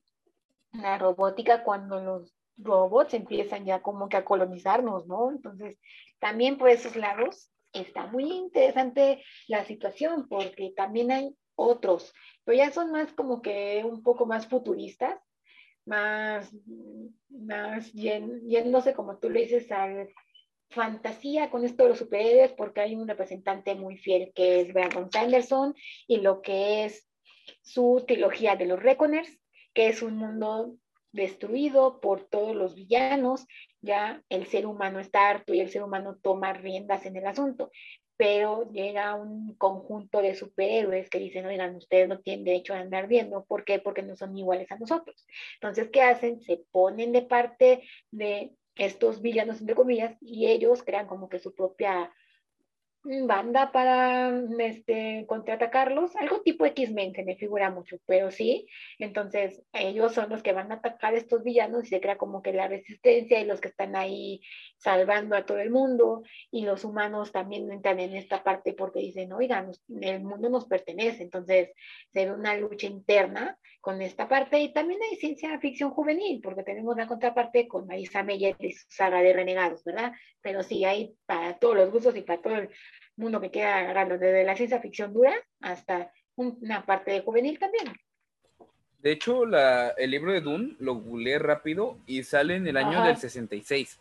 [0.74, 5.32] la robótica cuando los robots empiezan ya como que a colonizarnos, ¿no?
[5.32, 5.78] Entonces,
[6.20, 12.72] también por esos lados está muy interesante la situación porque también hay otros, pero ya
[12.72, 15.20] son más como que un poco más futuristas,
[15.86, 16.54] más,
[17.30, 19.88] más yéndose, como tú le dices, a
[20.72, 25.12] fantasía con esto de los superhéroes, porque hay un representante muy fiel que es Brandon
[25.12, 25.74] Sanderson
[26.08, 27.08] y lo que es
[27.62, 29.40] su trilogía de los Reckoners,
[29.74, 30.76] que es un mundo
[31.12, 33.48] destruido por todos los villanos,
[33.82, 37.72] ya el ser humano está harto y el ser humano toma riendas en el asunto
[38.20, 43.08] pero llega un conjunto de superhéroes que dicen, oigan, ustedes no tienen derecho a andar
[43.08, 43.80] viendo, ¿por qué?
[43.80, 45.26] Porque no son iguales a nosotros.
[45.54, 46.42] Entonces, ¿qué hacen?
[46.42, 51.56] Se ponen de parte de estos villanos, entre comillas, y ellos crean como que su
[51.56, 52.12] propia
[53.04, 54.30] banda para
[54.60, 60.44] este, contraatacarlos, algo tipo X-Men que me figura mucho, pero sí, entonces ellos son los
[60.44, 63.46] que van a atacar a estos villanos y se crea como que la resistencia y
[63.46, 64.42] los que están ahí
[64.78, 66.24] salvando a todo el mundo.
[66.52, 69.72] Y los humanos también entran en esta parte porque dicen, oigan,
[70.02, 71.70] el mundo nos pertenece, entonces
[72.12, 76.64] se ve una lucha interna con esta parte y también hay ciencia ficción juvenil porque
[76.64, 80.12] tenemos la contraparte con Marisa Meyer y su saga de renegados, ¿verdad?
[80.42, 82.56] Pero sí hay para todos los gustos y para todo
[83.20, 87.94] mundo que quiera agarrarlo, desde la ciencia ficción dura hasta una parte de juvenil también.
[89.02, 93.04] De hecho, la, el libro de Dune lo googleé rápido y sale en el año
[93.04, 94.00] del 66.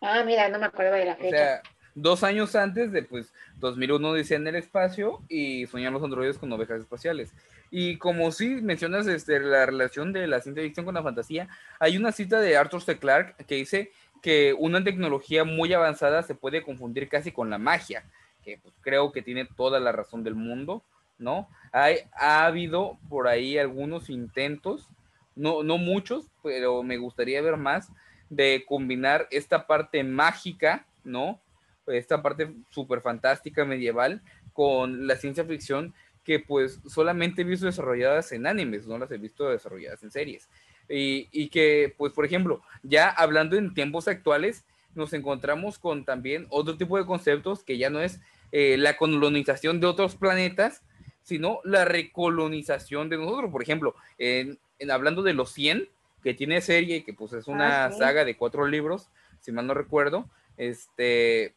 [0.00, 1.26] Ah, mira, no me acuerdo de la fecha.
[1.26, 1.62] O sea,
[1.94, 6.52] dos años antes de, pues, 2001 dice en el espacio y soñan los androides con
[6.52, 7.32] ovejas espaciales.
[7.70, 11.48] Y como sí mencionas este, la relación de la ciencia ficción con la fantasía,
[11.80, 12.98] hay una cita de Arthur C.
[12.98, 13.90] Clarke que dice
[14.20, 18.04] que una tecnología muy avanzada se puede confundir casi con la magia,
[18.42, 20.82] que pues, creo que tiene toda la razón del mundo,
[21.18, 21.48] ¿no?
[21.72, 24.88] Hay, ha habido por ahí algunos intentos,
[25.34, 27.90] no, no muchos, pero me gustaría ver más,
[28.30, 31.40] de combinar esta parte mágica, ¿no?
[31.86, 35.94] Esta parte súper fantástica medieval con la ciencia ficción
[36.28, 40.46] que pues solamente he visto desarrolladas en animes, no las he visto desarrolladas en series.
[40.88, 44.64] Y, que, pues, por ejemplo, ya hablando en tiempos actuales,
[44.94, 48.20] nos encontramos con también otro tipo de conceptos que ya no es
[48.52, 50.82] eh, la colonización de otros planetas,
[51.22, 53.50] sino la recolonización de nosotros.
[53.50, 54.58] Por ejemplo, en,
[54.90, 55.88] hablando de los 100,
[56.22, 59.08] que tiene serie, que pues es una ah, saga de cuatro libros,
[59.40, 61.54] si mal no recuerdo, este,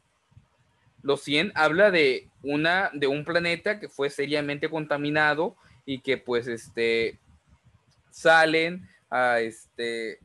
[1.01, 5.55] los 100 habla de, una, de un planeta que fue seriamente contaminado
[5.85, 7.17] y que pues este,
[8.11, 8.87] salen
[9.39, 10.19] este,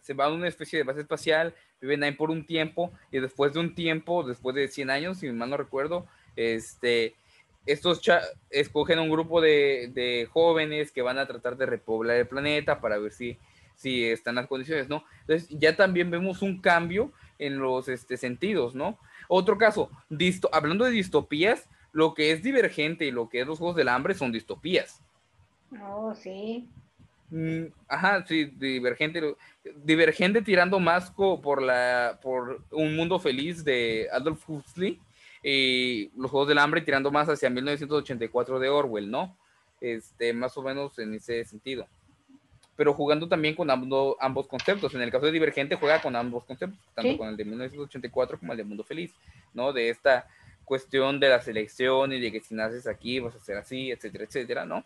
[0.00, 3.52] se van a una especie de base espacial, viven ahí por un tiempo y después
[3.52, 6.06] de un tiempo, después de 100 años, si mal no recuerdo,
[6.36, 7.14] este,
[7.66, 8.00] estos
[8.50, 13.12] escogen un grupo de, jóvenes que van a tratar de repoblar el planeta para ver
[13.12, 13.38] si,
[13.76, 15.04] si están las condiciones, ¿no?
[15.22, 18.98] Entonces ya también vemos un cambio en los este, sentidos, ¿no?
[19.28, 19.90] Otro caso,
[20.52, 24.14] hablando de distopías, lo que es divergente y lo que es los Juegos del Hambre
[24.14, 25.00] son distopías.
[25.82, 26.68] Oh, sí.
[27.30, 29.36] Mm, ajá, sí, divergente.
[29.84, 35.00] Divergente tirando más por, la, por un mundo feliz de Adolf Huxley
[35.42, 39.36] y los Juegos del Hambre tirando más hacia 1984 de Orwell, ¿no?
[39.80, 41.86] este, más o menos en ese sentido.
[42.76, 44.94] Pero jugando también con ambos conceptos.
[44.94, 48.52] En el caso de Divergente juega con ambos conceptos, tanto con el de 1984 como
[48.52, 49.12] el de Mundo Feliz,
[49.52, 49.72] ¿no?
[49.72, 50.26] De esta
[50.64, 54.24] cuestión de la selección y de que si naces aquí vas a ser así, etcétera,
[54.24, 54.84] etcétera, ¿no?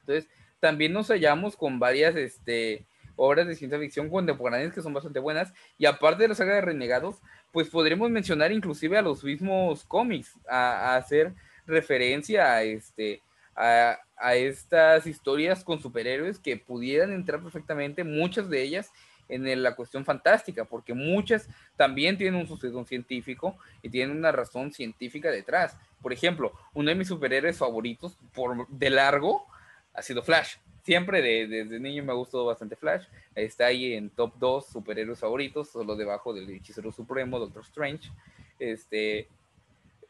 [0.00, 0.28] Entonces,
[0.60, 2.86] también nos hallamos con varias este,
[3.16, 5.52] obras de ciencia ficción contemporáneas que son bastante buenas.
[5.78, 7.16] Y aparte de la saga de Renegados,
[7.52, 11.34] pues podremos mencionar inclusive a los mismos cómics, a, hacer
[11.66, 13.22] referencia a, este,
[13.54, 13.98] a,
[14.34, 18.90] estas historias con superhéroes que pudieran entrar perfectamente, muchas de ellas
[19.28, 24.72] en la cuestión fantástica, porque muchas también tienen un suceso científico y tienen una razón
[24.72, 25.76] científica detrás.
[26.02, 29.46] Por ejemplo, uno de mis superhéroes favoritos por de largo
[29.94, 30.56] ha sido Flash.
[30.82, 33.04] Siempre desde niño me ha gustado bastante Flash.
[33.34, 38.10] Está ahí en top 2 superhéroes favoritos, solo debajo del hechicero supremo, Doctor Strange.
[38.58, 39.28] Este,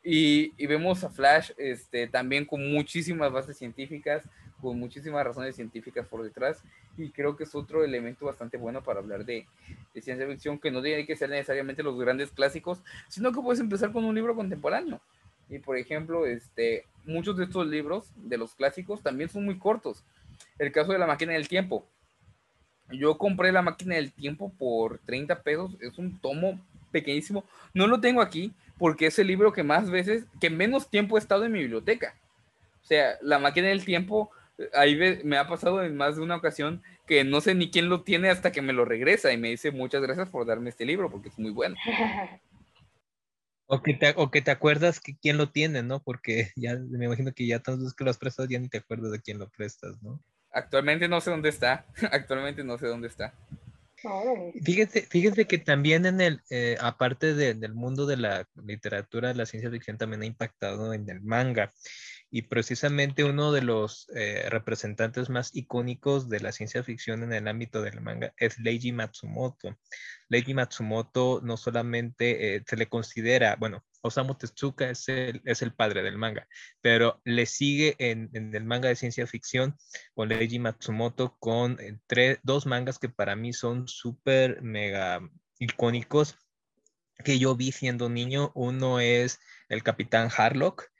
[0.02, 4.24] y, y, vemos a Flash este, también con muchísimas bases científicas,
[4.60, 6.62] con muchísimas razones científicas por detrás.
[6.96, 9.46] Y creo que es otro elemento bastante bueno para hablar de,
[9.92, 13.60] de ciencia ficción, que no tiene que ser necesariamente los grandes clásicos, sino que puedes
[13.60, 15.00] empezar con un libro contemporáneo.
[15.50, 20.04] Y por ejemplo, este, muchos de estos libros, de los clásicos, también son muy cortos.
[20.58, 21.84] El caso de la máquina del tiempo.
[22.90, 25.76] Yo compré la máquina del tiempo por 30 pesos.
[25.80, 26.58] Es un tomo
[26.92, 27.44] pequeñísimo.
[27.74, 31.20] No lo tengo aquí porque es el libro que más veces, que menos tiempo he
[31.20, 32.14] estado en mi biblioteca.
[32.82, 34.30] O sea, la máquina del tiempo,
[34.72, 38.02] ahí me ha pasado en más de una ocasión que no sé ni quién lo
[38.02, 41.10] tiene hasta que me lo regresa y me dice muchas gracias por darme este libro
[41.10, 41.76] porque es muy bueno.
[43.72, 46.02] O que, te, o que te acuerdas que quién lo tiene, ¿no?
[46.02, 48.78] Porque ya me imagino que ya tantas veces que lo has prestado ya ni te
[48.78, 50.20] acuerdas de quién lo prestas, ¿no?
[50.50, 51.86] Actualmente no sé dónde está.
[52.10, 53.32] Actualmente no sé dónde está.
[54.64, 59.70] Fíjese, fíjese que también en el, eh, aparte del mundo de la literatura, la ciencia
[59.70, 61.72] ficción también ha impactado en el manga.
[62.30, 67.48] Y precisamente uno de los eh, representantes más icónicos de la ciencia ficción en el
[67.48, 69.76] ámbito del manga es Leiji Matsumoto.
[70.28, 75.74] Leiji Matsumoto no solamente eh, se le considera, bueno, Osamu Tezuka es el, es el
[75.74, 76.46] padre del manga,
[76.80, 79.76] pero le sigue en, el manga de ciencia ficción
[80.14, 85.20] con Leiji Matsumoto con eh, dos mangas que para mí son súper mega
[85.58, 86.36] icónicos
[87.24, 88.52] que yo vi siendo niño.
[88.54, 90.90] Uno es el Capitán Harlock,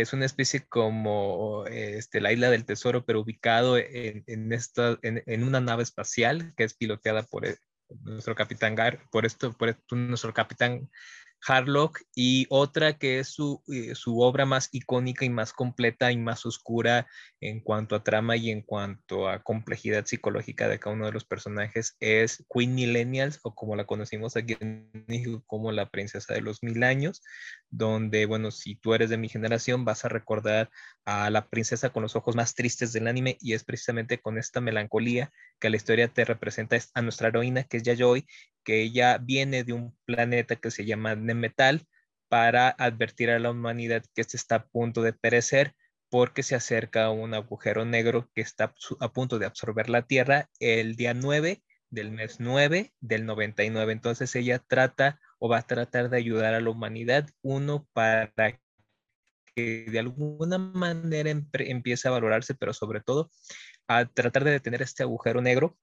[0.00, 5.44] que es una especie como este, la isla del tesoro, pero ubicado en, esta, en,
[5.44, 7.58] una nave espacial que es piloteada por eh,
[8.00, 10.88] nuestro capitán Gar, por esto, por esto, nuestro capitán
[11.46, 16.16] Harlock y otra que es su, eh, su, obra más icónica y más completa y
[16.16, 17.06] más oscura
[17.40, 21.24] en cuanto a trama y en cuanto a complejidad psicológica de cada uno de los
[21.24, 26.42] personajes es Queen Millennials o como la conocimos aquí en México como la princesa de
[26.42, 27.22] los mil años,
[27.70, 30.70] donde, bueno, si tú eres de mi generación vas a recordar
[31.04, 34.60] a la princesa con los ojos más tristes del anime y es precisamente con esta
[34.60, 38.26] melancolía que la historia te representa a nuestra heroína que es Yayoi
[38.64, 41.86] que ella viene de un planeta que se llama Nemetal
[42.28, 45.74] para advertir a la humanidad que este está a punto de perecer
[46.10, 50.50] porque se acerca a un agujero negro que está a punto de absorber la Tierra
[50.58, 53.92] el día 9 del mes 9 del 99.
[53.92, 58.30] Entonces ella trata o va a tratar de ayudar a la humanidad, uno, para
[59.56, 63.30] que de alguna manera empiece a valorarse, pero sobre todo
[63.88, 65.76] a tratar de detener este agujero negro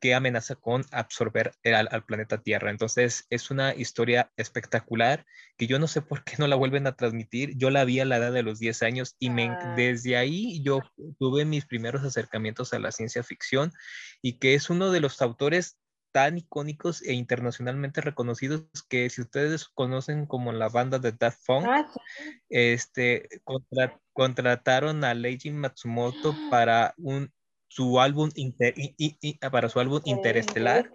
[0.00, 2.70] que amenaza con absorber al, planeta Tierra.
[2.70, 5.26] Entonces es una historia espectacular
[5.56, 7.56] que yo no sé por qué no la vuelven a transmitir.
[7.56, 9.74] Yo la vi a la edad de los 10 años y me, ah.
[9.76, 10.80] desde ahí yo
[11.18, 13.72] tuve mis primeros acercamientos a la ciencia ficción
[14.22, 15.78] y que es uno de los autores
[16.16, 21.66] tan icónicos e internacionalmente reconocidos que si ustedes conocen como la banda de Daft Punk,
[21.68, 21.86] ah,
[22.48, 23.28] este,
[24.14, 27.30] contrataron a Leiji Matsumoto para un
[27.68, 28.30] su álbum
[29.42, 30.90] ah, para su álbum Interestelar.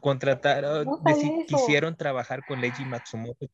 [0.00, 0.88] Contrataron,
[1.46, 3.50] quisieron trabajar con Leiji Matsumoto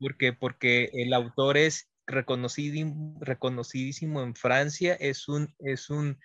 [0.00, 2.90] porque, porque el autor es reconocido,
[3.20, 6.18] reconocidísimo en Francia, es un, es un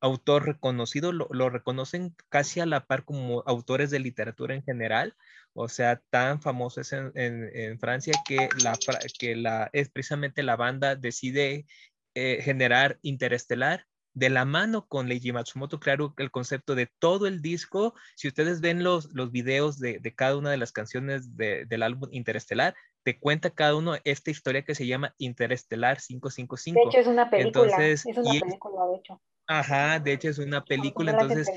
[0.00, 5.16] autor reconocido, lo, lo, reconocen casi a la par como autores de literatura en general,
[5.54, 8.78] o sea, tan famosos en, en, en Francia que, la,
[9.18, 11.66] que la, es precisamente la banda decide
[12.14, 17.40] eh, generar Interestelar de la mano con Leiji Matsumoto, claro, el concepto de todo el
[17.40, 17.94] disco.
[18.16, 22.08] Si ustedes ven los, los videos de, de cada una de las canciones del álbum
[22.10, 22.74] Interestelar,
[23.04, 26.80] te cuenta cada uno esta historia que se llama Interestelar 555.
[26.80, 27.64] De hecho, es una película.
[27.64, 29.22] Entonces, es una película, de hecho.
[29.50, 31.48] Ajá, de hecho es una película, entonces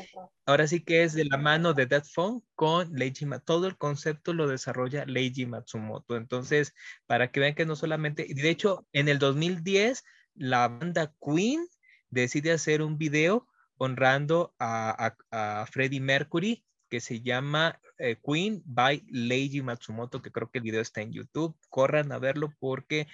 [0.45, 3.77] ahora sí que es de la mano de Death Phone con Leiji Matsumoto, todo el
[3.77, 6.73] concepto lo desarrolla Leiji Matsumoto, entonces
[7.05, 11.67] para que vean que no solamente, de hecho en el 2010 la banda Queen
[12.09, 19.03] decide hacer un video honrando a, a, Freddie Mercury que se llama eh, Queen by
[19.09, 21.57] Lady Matsumoto, que creo que el video está en YouTube.
[21.67, 23.07] Corran a verlo porque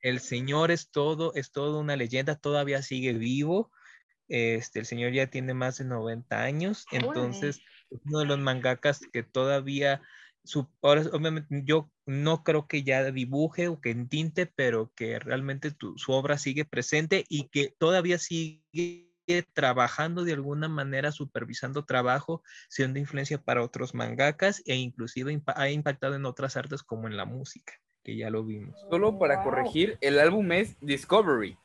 [0.00, 3.70] el señor es todo, es todo una leyenda, todavía sigue vivo.
[4.28, 7.60] Este, el señor ya tiene más de 90 años, entonces
[8.04, 10.00] uno de los mangakas que todavía,
[10.44, 15.72] su, ahora, obviamente yo no creo que ya dibuje o que entinte, pero que realmente
[15.96, 19.12] su obra sigue presente y que todavía sigue
[19.52, 26.14] trabajando de alguna manera, supervisando trabajo, siendo influencia para otros mangakas e inclusive ha impactado
[26.14, 28.74] en otras artes como en la música, que ya lo vimos.
[28.90, 31.56] Solo para corregir, el álbum es Discovery.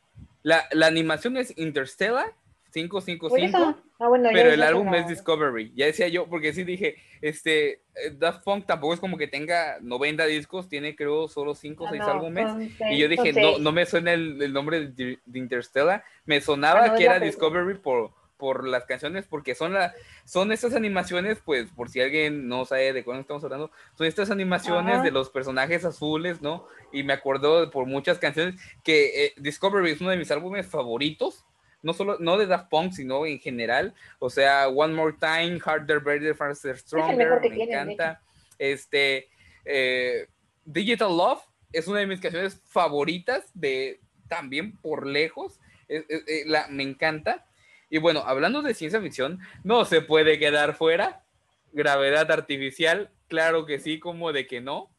[0.43, 2.33] La, la animación es Interstellar
[2.77, 5.73] 555, ah, pero el álbum es Discovery.
[5.75, 9.79] Ya decía yo, porque sí dije, este, eh, Daft Punk tampoco es como que tenga
[9.81, 12.69] 90 discos, tiene creo solo 5 o 6 álbumes.
[12.91, 17.05] y yo dije, no, no me suena el, nombre de, Interstellar, me sonaba ah, que
[17.05, 21.99] era Discovery por, por las canciones, porque son, la, son estas animaciones, pues por si
[21.99, 26.67] alguien no sabe de cuándo estamos hablando, son estas animaciones de los personajes azules, ¿no?
[26.91, 31.43] Y me acuerdo por muchas canciones que eh, Discovery es uno de mis álbumes favoritos
[31.87, 33.93] no solo, no de Daft Punk, sino en general.
[34.19, 38.21] O sea, One More Time, Harder, Better, Faster, Stronger, me encanta.
[38.59, 39.29] Este,
[39.63, 40.27] eh,
[40.65, 45.61] Digital Love es una de mis canciones favoritas, de también por lejos.
[45.87, 46.03] Eh,
[46.45, 47.45] la, me encanta.
[47.89, 51.23] Y bueno, hablando de ciencia ficción, no se puede quedar fuera.
[51.71, 54.89] Gravedad artificial, claro que sí, como de que no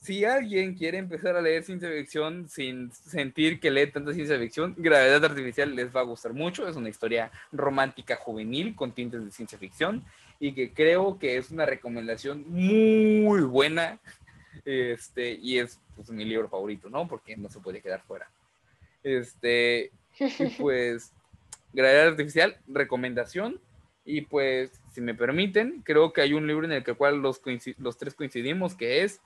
[0.00, 4.74] si alguien quiere empezar a leer ciencia ficción sin sentir que lee tanta ciencia ficción,
[4.76, 6.68] Gravedad Artificial les va a gustar mucho.
[6.68, 10.04] Es una historia romántica juvenil con tintes de ciencia ficción
[10.38, 13.98] y que creo que es una recomendación muy buena.
[14.64, 17.08] Este, y es pues, mi libro favorito, ¿no?
[17.08, 18.30] Porque no se puede quedar fuera.
[19.02, 21.12] Este, y pues,
[21.72, 23.60] Gravedad Artificial, recomendación.
[24.04, 27.42] Y pues, si me permiten, creo que hay un libro en el cual los,
[27.78, 29.20] los tres coincidimos, que es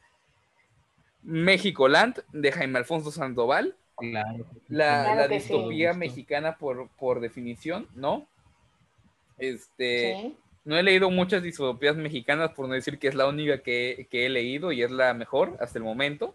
[1.22, 3.76] México Land de Jaime Alfonso Sandoval.
[4.68, 8.26] La, distopía mexicana por, por definición, ¿no?
[9.38, 14.08] Este, no he leído muchas distopías mexicanas por no decir que es la única que,
[14.10, 16.34] he leído y es la mejor hasta el momento.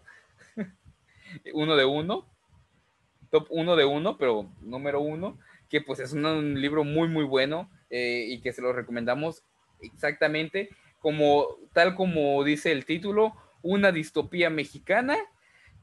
[1.52, 2.26] uno de uno.
[3.30, 5.38] Top uno de uno, pero número uno.
[5.68, 9.42] Que pues es un, libro muy, muy bueno eh, y que se lo recomendamos
[9.80, 10.70] exactamente
[11.00, 15.16] como tal como dice el título, una distopía mexicana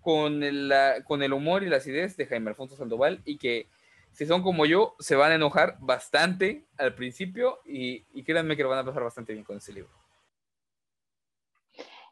[0.01, 0.71] con el,
[1.05, 3.67] con el humor y las ideas de Jaime Alfonso Sandoval y que
[4.15, 8.69] si son como yo, se van a enojar bastante al principio y, créanme que lo
[8.69, 9.91] van a pasar bastante bien con ese libro.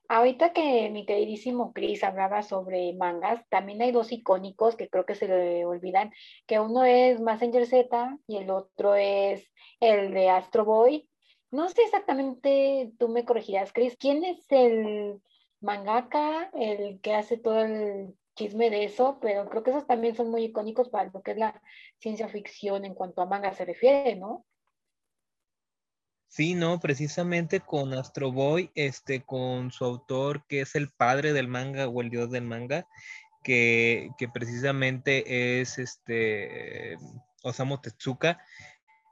[0.10, 5.16] Ahorita que mi queridísimo Chris hablaba sobre mangas, también hay dos icónicos que creo que
[5.16, 6.12] se le olvidan,
[6.46, 9.50] que uno es Messenger Z y el otro es
[9.80, 11.08] el de Astro Boy.
[11.52, 15.22] No sé exactamente, tú me corregirás, Chris, ¿quién es el
[15.64, 20.30] mangaka, el que hace todo el chisme de eso, pero creo que esos también son
[20.30, 21.62] muy icónicos para lo que es la
[22.00, 24.46] ciencia ficción en cuanto a manga se refiere, ¿no?
[26.28, 31.48] Sí, no, precisamente con Astro Boy, este, con su autor que es el padre del
[31.48, 32.88] manga o el dios del manga,
[33.44, 36.98] que, que precisamente es este
[37.44, 38.44] Osamu Tezuka,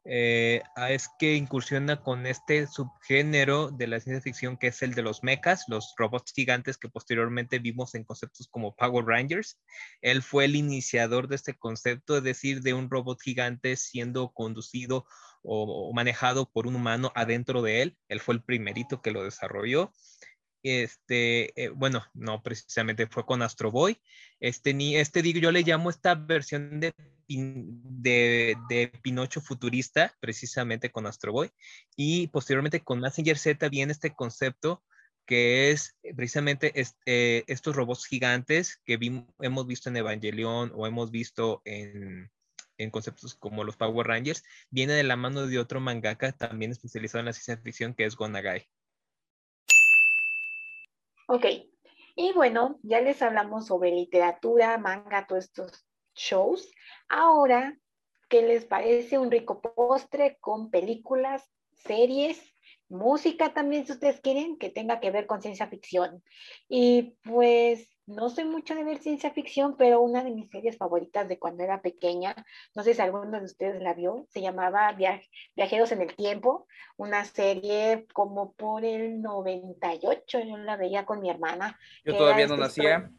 [0.03, 5.03] eh, es que incursiona con este subgénero de la ciencia ficción que es el de
[5.03, 9.59] los mechas, los robots gigantes que posteriormente vimos en conceptos como Power Rangers.
[10.01, 15.05] Él fue el iniciador de este concepto, es decir, de un robot gigante siendo conducido
[15.43, 17.97] o, manejado por un humano adentro de él.
[18.07, 19.91] Él fue el primerito que lo desarrolló
[20.63, 23.99] este, eh, bueno, no precisamente fue con Astro Boy.
[24.39, 26.93] Este, ni, este digo, yo le llamo esta versión de
[27.37, 31.51] de, Pinocho futurista, precisamente con Astro Boy,
[31.95, 34.83] y posteriormente con Messenger Z viene este concepto
[35.25, 36.73] que es eh, precisamente
[37.05, 38.99] eh, estos robots gigantes que
[39.39, 42.29] hemos visto en Evangelion o hemos visto en,
[42.89, 47.27] conceptos como los Power Rangers, viene de la mano de otro mangaka también especializado en
[47.27, 48.67] la ciencia ficción que es Gonagai.
[51.33, 51.45] Ok,
[52.17, 56.69] y bueno, ya les hablamos sobre literatura, manga, todos estos shows.
[57.07, 57.79] Ahora,
[58.27, 62.50] ¿qué les parece un rico postre con películas, series,
[62.91, 66.23] música también, si ustedes quieren, que tenga que ver con ciencia ficción?
[66.69, 71.27] Y pues no soy mucho de ver ciencia ficción, pero una de mis series favoritas
[71.27, 72.35] de cuando era pequeña,
[72.75, 74.95] no sé si alguno de ustedes la vio, se llamaba
[75.55, 76.67] Viajeros en el Tiempo,
[76.97, 81.79] una serie como por el 98, yo la veía con mi hermana.
[82.05, 83.09] Yo todavía no nacía.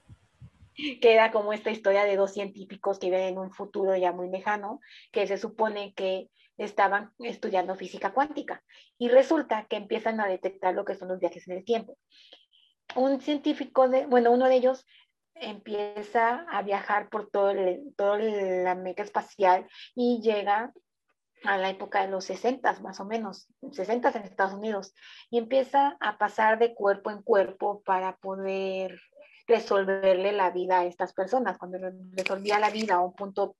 [0.74, 4.28] que era como esta historia de dos científicos que viven en un futuro ya muy
[4.30, 8.62] lejano, que se supone que estaban estudiando física cuántica
[8.98, 11.96] y resulta que empiezan a detectar lo que son los viajes en el tiempo.
[12.94, 14.86] Un científico, de, bueno, uno de ellos
[15.34, 20.72] empieza a viajar por todo, el, todo la meca espacial y llega
[21.44, 24.94] a la época de los 60 más o menos, 60 en Estados Unidos,
[25.30, 29.00] y empieza a pasar de cuerpo en cuerpo para poder
[29.46, 31.58] resolverle la vida a estas personas.
[31.58, 31.78] Cuando
[32.12, 33.56] resolvía la vida a un punto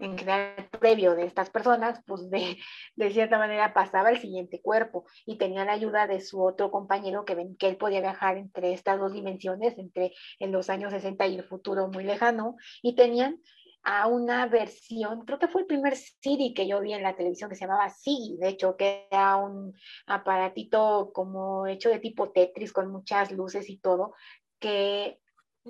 [0.00, 2.56] en general previo de estas personas, pues de,
[2.96, 7.24] de, cierta manera pasaba al siguiente cuerpo y tenía la ayuda de su otro compañero
[7.24, 11.26] que, ven, que él podía viajar entre estas dos dimensiones, entre en los años 60
[11.26, 13.40] y el futuro muy lejano, y tenían
[13.82, 17.48] a una versión, creo que fue el primer Siri que yo vi en la televisión
[17.48, 19.74] que se llamaba Siri, de hecho, que era un
[20.06, 24.12] aparatito como hecho de tipo Tetris con muchas luces y todo,
[24.58, 25.18] que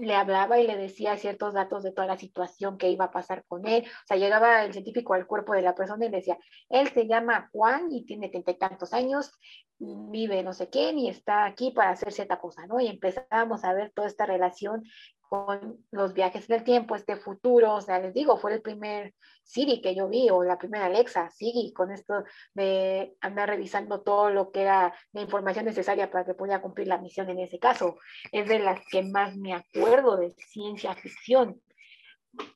[0.00, 3.44] le hablaba y le decía ciertos datos de toda la situación que iba a pasar
[3.46, 3.84] con él.
[3.86, 6.38] O sea, llegaba el científico al cuerpo de la persona y le decía,
[6.68, 9.32] él se llama Juan y tiene treinta y tantos años,
[9.78, 12.80] vive no sé quién y está aquí para hacer cierta cosa, ¿no?
[12.80, 14.82] Y empezábamos a ver toda esta relación
[15.30, 19.14] con los viajes del tiempo, este futuro, o sea, les digo, fue el primer
[19.44, 24.30] Siri que yo vi, o la primera Alexa, Siri, con esto de andar revisando todo
[24.30, 27.96] lo que era la información necesaria para que pudiera cumplir la misión en ese caso.
[28.32, 31.62] Es de las que más me acuerdo de ciencia ficción.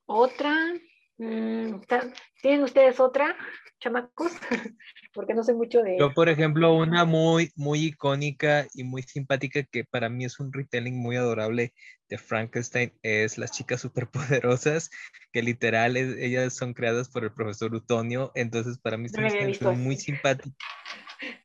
[0.07, 0.57] Otra,
[1.17, 3.37] ¿tienen ustedes otra,
[3.81, 4.33] chamacos?
[5.15, 5.97] porque no sé mucho de...
[5.99, 10.53] Yo, por ejemplo, una muy, muy icónica y muy simpática que para mí es un
[10.53, 11.73] retelling muy adorable
[12.09, 14.91] de Frankenstein es Las chicas superpoderosas,
[15.33, 20.57] que literal ellas son creadas por el profesor Utonio, entonces para mí es muy simpática.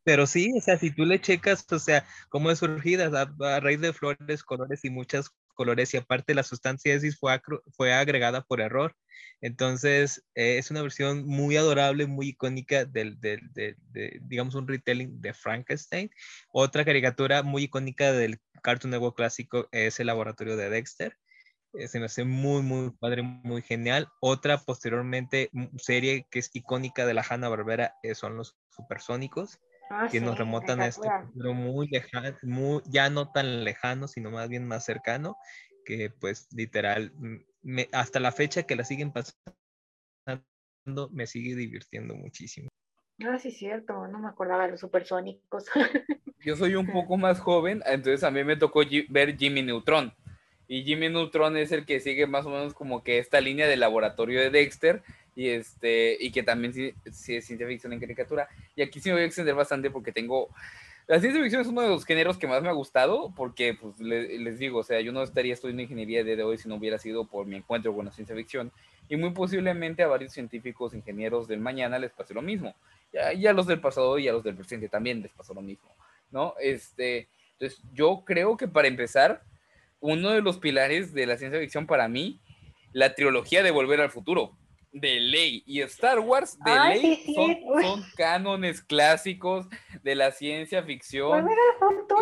[0.03, 3.09] Pero sí, o sea, si tú le checas, o sea, cómo es surgida
[3.39, 5.29] a raíz de flores, colores y muchas
[5.59, 7.41] colores y aparte la sustancia ESIS fue,
[7.75, 8.95] fue agregada por error.
[9.41, 13.75] Entonces eh, es una versión muy adorable, muy icónica del, de,
[14.21, 16.09] digamos, un retelling de Frankenstein.
[16.53, 21.17] Otra caricatura muy icónica del Cartoon Network clásico es el laboratorio de Dexter.
[21.73, 24.07] Eh, se me hace muy, muy padre, muy genial.
[24.21, 29.59] Otra posteriormente serie que es icónica de la Hanna-Barbera eh, son los supersónicos.
[29.89, 34.29] Ah, que nos remontan a este futuro muy lejano, muy, ya no tan lejano, sino
[34.29, 35.35] más bien más cercano,
[35.83, 37.11] que pues literal,
[37.63, 39.39] me, hasta la fecha que la siguen pasando,
[41.11, 42.69] me sigue divirtiendo muchísimo.
[43.25, 45.65] Ah, sí, cierto, no me acordaba de los supersónicos.
[46.45, 50.13] Yo soy un poco más joven, entonces a mí me tocó ver Jimmy Neutron.
[50.67, 53.79] Y Jimmy Neutron es el que sigue más o menos como que esta línea del
[53.79, 55.01] laboratorio de Dexter,
[55.39, 58.49] y, este, y que también sí, sí, es ciencia ficción en caricatura.
[58.75, 60.49] Y aquí sí me voy a extender bastante porque tengo...
[61.07, 63.97] La ciencia ficción es uno de los géneros que más me ha gustado porque, pues,
[64.01, 67.23] les digo, o sea, yo no estaría estudiando ingeniería de hoy si no hubiera sido
[67.25, 68.69] por mi encuentro con la ciencia ficción.
[69.07, 72.75] Y muy posiblemente a varios científicos, ingenieros del mañana les pase lo mismo.
[73.33, 75.89] Y a, los del pasado y a los del presente también les pasó lo mismo,
[76.31, 76.53] ¿no?
[76.59, 79.41] Este, entonces, yo creo que para empezar,
[80.01, 82.41] uno de los pilares de la ciencia ficción para mí,
[82.91, 84.57] la trilogía de Volver al Futuro
[84.91, 85.63] de ley.
[85.65, 87.35] Y Star Wars de ley
[87.81, 89.67] Son, cánones clásicos
[90.03, 91.47] de la ciencia ficción.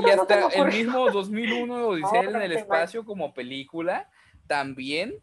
[0.05, 4.09] y hasta el mismo 2001 Odisea en el espacio como película
[4.47, 5.15] también.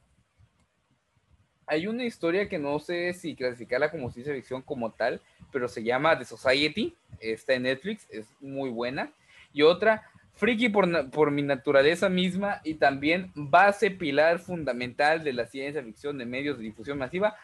[1.67, 5.83] Hay una historia que no sé si clasificarla como ciencia ficción como tal, pero se
[5.83, 9.13] llama The Society, está en Netflix, es muy buena.
[9.53, 15.83] Y otra, friki por, mi naturaleza misma y también base pilar fundamental de la ciencia
[15.83, 17.37] ficción de medios de difusión masiva,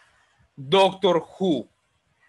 [0.56, 1.68] Doctor Who.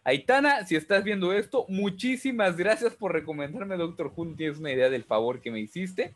[0.04, 4.26] Aitana, si estás viendo esto, muchísimas gracias por recomendarme Doctor Who.
[4.26, 6.16] No tienes una idea del favor que me hiciste.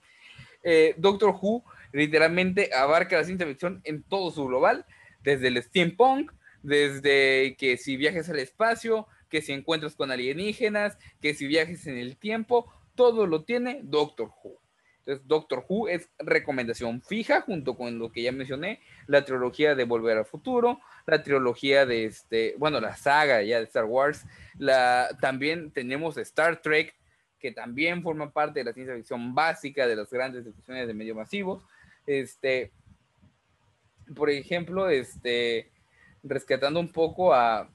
[0.63, 4.85] Eh, Doctor Who literalmente abarca la ciencia ficción en todo su global,
[5.23, 6.31] desde el steampunk,
[6.63, 11.97] desde que si viajes al espacio, que si encuentras con alienígenas, que si viajes en
[11.97, 14.59] el tiempo, todo lo tiene Doctor Who.
[15.05, 19.83] Entonces, Doctor Who es recomendación fija junto con lo que ya mencioné, la trilogía de
[19.83, 24.25] Volver al Futuro, la trilogía de este, bueno, la saga ya de Star Wars,
[25.21, 26.95] también tenemos Star Trek,
[27.39, 31.15] que también forma parte de la ciencia ficción básica de las grandes discusiones de medios
[31.15, 31.63] masivos.
[32.07, 32.71] Este,
[34.15, 35.69] por ejemplo, este,
[36.23, 37.69] rescatando un poco a,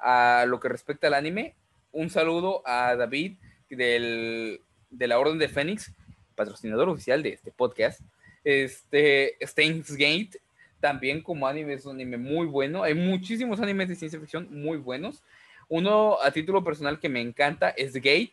[0.00, 1.54] a lo que respecta al anime,
[1.92, 3.36] un saludo a David
[3.70, 4.60] del,
[4.90, 5.92] de la Orden de Fénix,
[6.34, 8.00] patrocinador oficial de este podcast.
[8.44, 10.40] Este, Steins Gate,
[10.80, 12.82] también como anime es un anime muy bueno.
[12.82, 15.22] Hay muchísimos animes de ciencia ficción muy buenos.
[15.68, 18.32] Uno a título personal que me encanta es Gate.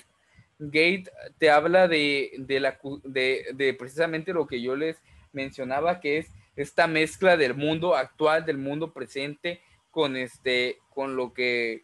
[0.60, 1.06] Gate
[1.38, 4.98] te habla de, de, la, de, de precisamente lo que yo les
[5.32, 11.34] mencionaba, que es esta mezcla del mundo actual, del mundo presente, con este, con lo
[11.34, 11.84] que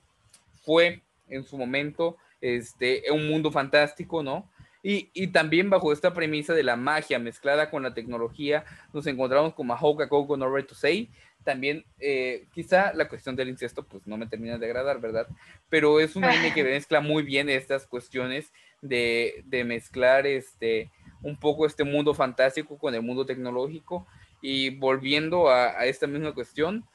[0.64, 4.50] fue en su momento, este, un mundo fantástico, ¿no?
[4.84, 8.64] Y, y, también bajo esta premisa de la magia mezclada con la tecnología,
[8.94, 11.10] nos encontramos con Mahoka Coco No Right to Say.
[11.44, 15.28] También, eh, quizá la cuestión del incesto, pues no me termina de agradar, ¿verdad?
[15.70, 21.38] Pero es un anime que mezcla muy bien estas cuestiones de, de mezclar este, un
[21.38, 24.08] poco este mundo fantástico con el mundo tecnológico.
[24.42, 26.86] Y volviendo a, a esta misma cuestión,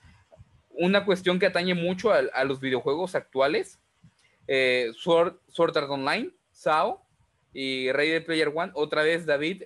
[0.70, 3.80] una cuestión que atañe mucho a, a los videojuegos actuales,
[4.46, 7.02] eh, Sword, Sword Art Online, SAO
[7.52, 8.72] y Ready Player One.
[8.74, 9.64] Otra vez, David,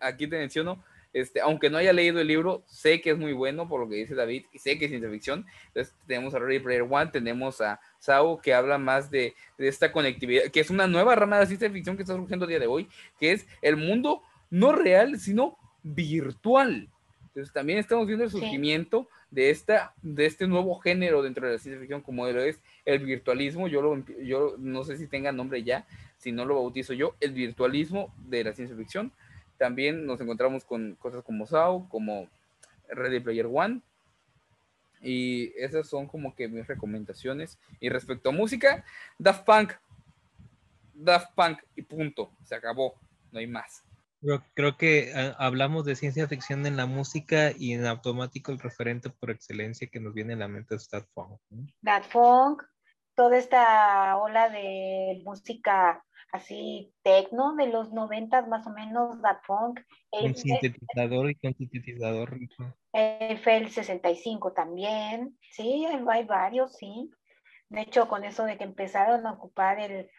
[0.00, 3.68] aquí te menciono, este, aunque no haya leído el libro, sé que es muy bueno
[3.68, 5.46] por lo que dice David y sé que es ciencia ficción.
[5.68, 9.90] Entonces, tenemos a Ready Player One, tenemos a SAO que habla más de, de esta
[9.92, 12.66] conectividad, que es una nueva rama de ciencia ficción que está surgiendo a día de
[12.66, 16.88] hoy, que es el mundo no real, sino virtual.
[17.28, 19.08] Entonces, también estamos viendo el surgimiento.
[19.30, 23.04] De, esta, de este nuevo género dentro de la ciencia ficción, como lo es el
[23.04, 23.68] virtualismo.
[23.68, 25.86] Yo, lo, yo no sé si tenga nombre ya,
[26.18, 29.12] si no lo bautizo yo, el virtualismo de la ciencia ficción.
[29.58, 32.28] También nos encontramos con cosas como SAO, como
[32.88, 33.82] Ready Player One.
[35.00, 37.58] Y esas son como que mis recomendaciones.
[37.80, 38.84] Y respecto a música,
[39.18, 39.72] Daft Punk.
[40.94, 42.32] Daft Punk y punto.
[42.44, 42.94] Se acabó.
[43.30, 43.84] No hay más.
[44.20, 48.58] Yo creo que uh, hablamos de ciencia ficción en la música y en automático el
[48.58, 51.40] referente por excelencia que nos viene a la mente es Daft Punk.
[51.50, 51.66] ¿no?
[51.82, 52.62] Daft Punk,
[53.14, 56.02] toda esta ola de música
[56.32, 59.80] así tecno de los noventas más o menos, Daft Punk.
[60.10, 62.38] Con sintetizador y con sintetizador.
[62.92, 67.10] FL 65 también, sí, hay varios, sí.
[67.68, 70.10] De hecho, con eso de que empezaron a ocupar el,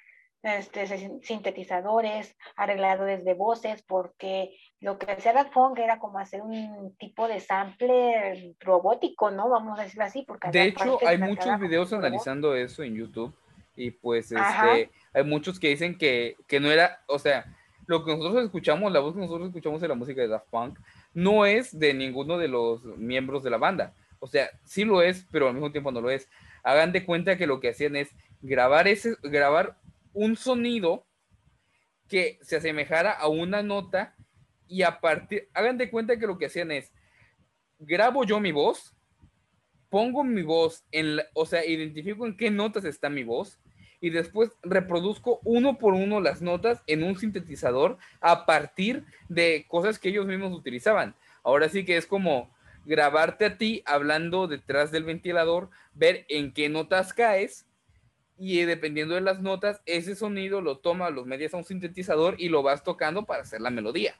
[0.43, 0.87] este,
[1.21, 7.27] sintetizadores, arregladores de voces, porque lo que hacía Daft Punk era como hacer un tipo
[7.27, 9.49] de sample robótico, ¿no?
[9.49, 10.23] Vamos a decirlo así.
[10.27, 13.35] Porque de hecho, hay muchos videos analizando eso en YouTube
[13.75, 17.45] y pues este, hay muchos que dicen que, que no era, o sea,
[17.87, 20.79] lo que nosotros escuchamos, la voz que nosotros escuchamos en la música de Daft Punk,
[21.13, 23.93] no es de ninguno de los miembros de la banda.
[24.19, 26.29] O sea, sí lo es, pero al mismo tiempo no lo es.
[26.61, 28.09] Hagan de cuenta que lo que hacían es
[28.41, 29.77] grabar ese, grabar
[30.13, 31.05] un sonido
[32.07, 34.15] que se asemejara a una nota
[34.67, 36.91] y a partir, hagan de cuenta que lo que hacían es,
[37.79, 38.93] grabo yo mi voz,
[39.89, 43.59] pongo mi voz en, la, o sea, identifico en qué notas está mi voz
[44.01, 49.99] y después reproduzco uno por uno las notas en un sintetizador a partir de cosas
[49.99, 51.15] que ellos mismos utilizaban.
[51.43, 52.53] Ahora sí que es como
[52.85, 57.68] grabarte a ti hablando detrás del ventilador, ver en qué notas caes
[58.39, 62.47] y dependiendo de las notas, ese sonido lo toma, los medias a un sintetizador y
[62.47, 64.15] lo vas tocando para hacer la melodía.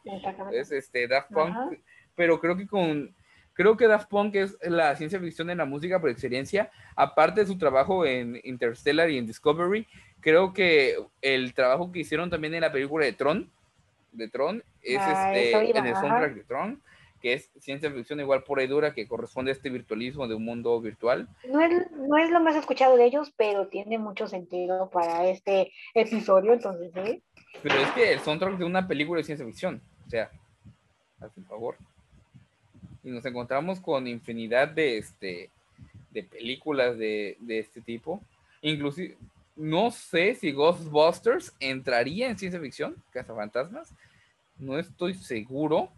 [0.51, 1.69] Es este Daft Punk, Ajá.
[2.15, 3.15] pero creo que con
[3.53, 7.47] creo que Daft Punk es la ciencia ficción en la música por excelencia, aparte de
[7.47, 9.87] su trabajo en Interstellar y en Discovery,
[10.19, 13.49] creo que el trabajo que hicieron también en la película de Tron,
[14.11, 16.81] de Tron, es ah, este en el soundtrack de Tron
[17.21, 20.45] que es ciencia ficción igual pura y dura, que corresponde a este virtualismo de un
[20.45, 21.27] mundo virtual.
[21.47, 25.71] No es, no es lo más escuchado de ellos, pero tiene mucho sentido para este
[25.93, 27.21] episodio, entonces, ¿eh?
[27.61, 30.29] Pero es que el soundtrack de una película de ciencia ficción, o sea,
[31.19, 31.75] hazme favor.
[33.03, 35.49] Y nos encontramos con infinidad de, este,
[36.11, 38.21] de películas de, de este tipo.
[38.61, 39.17] Inclusive,
[39.55, 43.93] no sé si Ghostbusters entraría en ciencia ficción, Cazafantasmas.
[44.57, 45.89] No estoy seguro,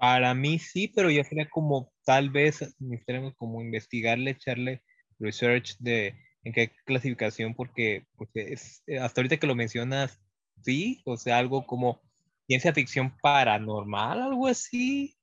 [0.00, 4.82] para mí sí, pero yo sería como tal vez necesitaríamos como investigarle, echarle
[5.18, 10.18] research de en qué clasificación, porque, porque es, eh, hasta ahorita que lo mencionas,
[10.62, 12.00] sí, o sea, algo como
[12.46, 15.14] ciencia ficción paranormal, algo así.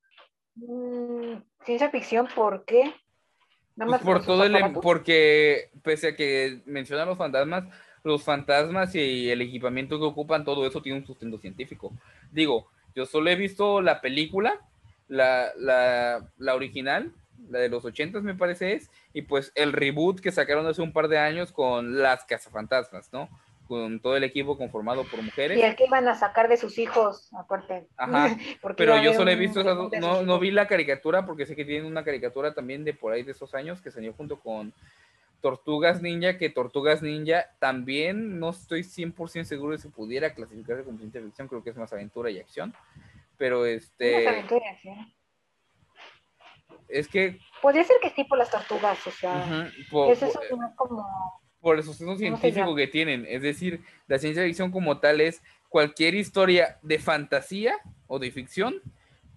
[0.53, 2.93] Mm, ciencia ficción, ¿por qué?
[3.75, 7.63] Nada más pues por todo el, porque pese a que mencionan los fantasmas,
[8.03, 11.93] los fantasmas y el equipamiento que ocupan, todo eso tiene un sustento científico.
[12.31, 14.59] Digo, yo solo he visto la película,
[15.07, 17.13] la, la, la original,
[17.47, 20.91] la de los ochentas me parece es, y pues el reboot que sacaron hace un
[20.91, 23.29] par de años con Las Cazafantasmas, ¿no?
[23.67, 25.59] Con todo el equipo conformado por mujeres.
[25.59, 27.85] Y el que iban a sacar de sus hijos, aparte.
[27.97, 28.35] Ajá,
[28.75, 31.85] pero yo solo he visto, esas, no, no vi la caricatura porque sé que tienen
[31.85, 34.73] una caricatura también de por ahí de esos años que salió junto con
[35.47, 40.97] Tortugas Ninja, que Tortugas Ninja también no estoy 100% seguro de si pudiera clasificarse como
[40.97, 42.73] ciencia ficción, creo que es más aventura y acción,
[43.37, 44.25] pero este...
[44.25, 45.13] Más aventura y acción.
[46.89, 47.39] Es que...
[47.61, 50.75] Podría ser que sí por las tortugas, o sea, uh -huh, por, es eso por,
[50.75, 51.07] como...
[51.61, 56.13] Por el sustento científico que tienen, es decir, la ciencia ficción como tal es cualquier
[56.13, 57.77] historia de fantasía
[58.07, 58.81] o de ficción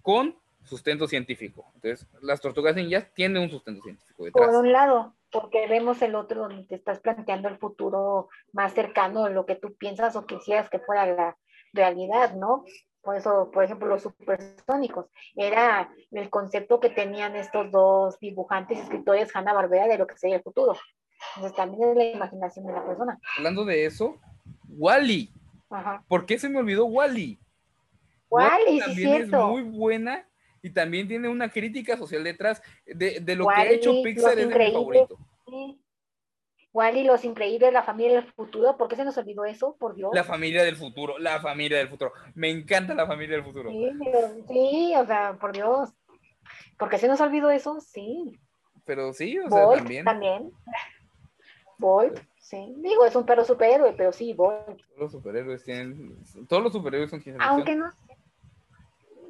[0.01, 0.35] con
[0.65, 1.71] sustento científico.
[1.75, 4.45] Entonces, las tortugas ninjas tienen un sustento científico detrás.
[4.45, 9.25] Por un lado, porque vemos el otro donde te estás planteando el futuro más cercano
[9.25, 11.37] de lo que tú piensas o quisieras que fuera la
[11.73, 12.65] realidad, ¿no?
[13.01, 18.81] Por eso, por ejemplo, los supersónicos, era el concepto que tenían estos dos dibujantes y
[18.81, 20.77] escritores Hanna Barbera de lo que sería el futuro.
[21.35, 23.19] Entonces también es la imaginación de la persona.
[23.37, 24.19] Hablando de eso,
[24.67, 25.31] Wally.
[25.69, 26.03] Ajá.
[26.07, 27.39] ¿Por qué se me olvidó Wally?
[28.29, 29.47] Wally, sí, también es cierto.
[29.47, 30.27] muy buena
[30.61, 34.47] y también tiene una crítica social detrás de, de lo que ha hecho Pixar es
[34.49, 35.17] de mi favorito.
[35.47, 35.81] Sí.
[36.73, 38.77] Wally, los increíbles, la familia del futuro.
[38.77, 39.75] ¿Por qué se nos olvidó eso?
[39.77, 40.11] Por Dios.
[40.13, 42.13] La familia del futuro, la familia del futuro.
[42.33, 43.69] Me encanta la familia del futuro.
[43.69, 43.91] Sí,
[44.47, 45.89] sí, o sea, por Dios.
[46.77, 47.81] ¿Por qué se nos olvidó eso?
[47.81, 48.39] Sí.
[48.85, 50.05] Pero sí, o sea, también.
[50.05, 50.51] también.
[51.77, 52.73] Bolt, sí.
[52.77, 54.65] Digo, es un perro superhéroe, pero sí, Bolt.
[54.65, 56.23] Todos los superhéroes tienen.
[56.47, 57.91] Todos los superhéroes son ciencia Aunque no.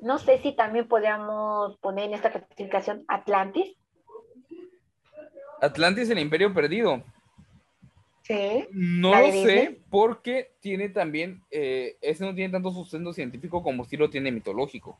[0.01, 3.77] No sé si también podríamos poner en esta clasificación Atlantis.
[5.61, 7.03] Atlantis, el Imperio Perdido.
[8.23, 8.67] Sí.
[8.71, 11.43] No ¿La lo sé porque tiene también.
[11.51, 14.97] Eh, ese no tiene tanto sustento científico como sí lo tiene mitológico.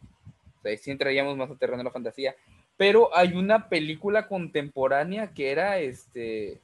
[0.59, 2.35] O sea, sí entraríamos más a terreno de la fantasía.
[2.77, 6.61] Pero hay una película contemporánea que era este.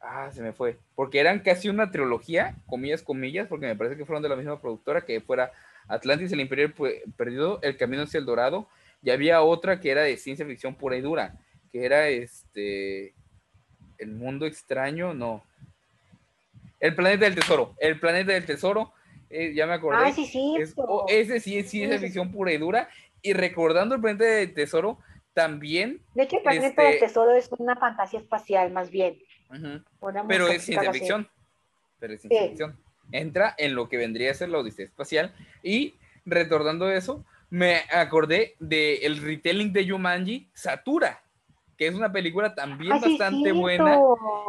[0.00, 0.78] Ah, se me fue.
[0.94, 4.60] Porque eran casi una trilogía, comillas, comillas, porque me parece que fueron de la misma
[4.60, 5.50] productora, que fuera
[5.88, 8.68] Atlantis, el Imperio Pe- Perdido, El Camino hacia el Dorado.
[9.02, 11.38] Y había otra que era de ciencia ficción pura y dura,
[11.70, 13.14] que era este.
[13.98, 15.44] El mundo extraño, no.
[16.80, 17.74] El planeta del tesoro.
[17.78, 18.92] El planeta del tesoro,
[19.30, 20.04] eh, ya me acordé.
[20.04, 20.56] Ay, sí, sí.
[20.58, 22.88] Es- oh, ese sí es ciencia ficción pura y dura.
[23.22, 24.98] Y recordando el planeta del tesoro,
[25.32, 26.00] también.
[26.14, 29.18] De hecho, el planeta este- del tesoro es una fantasía espacial, más bien.
[30.28, 31.28] pero es ciencia ficción.
[31.98, 32.48] Pero es ciencia Sí.
[32.48, 32.78] ficción.
[33.12, 35.32] Entra en lo que vendría a ser la Odisea Espacial.
[35.62, 35.94] Y
[36.24, 41.22] recordando eso, me acordé del retelling de Jumanji, Satura,
[41.78, 44.00] que es una película también sí, bastante buena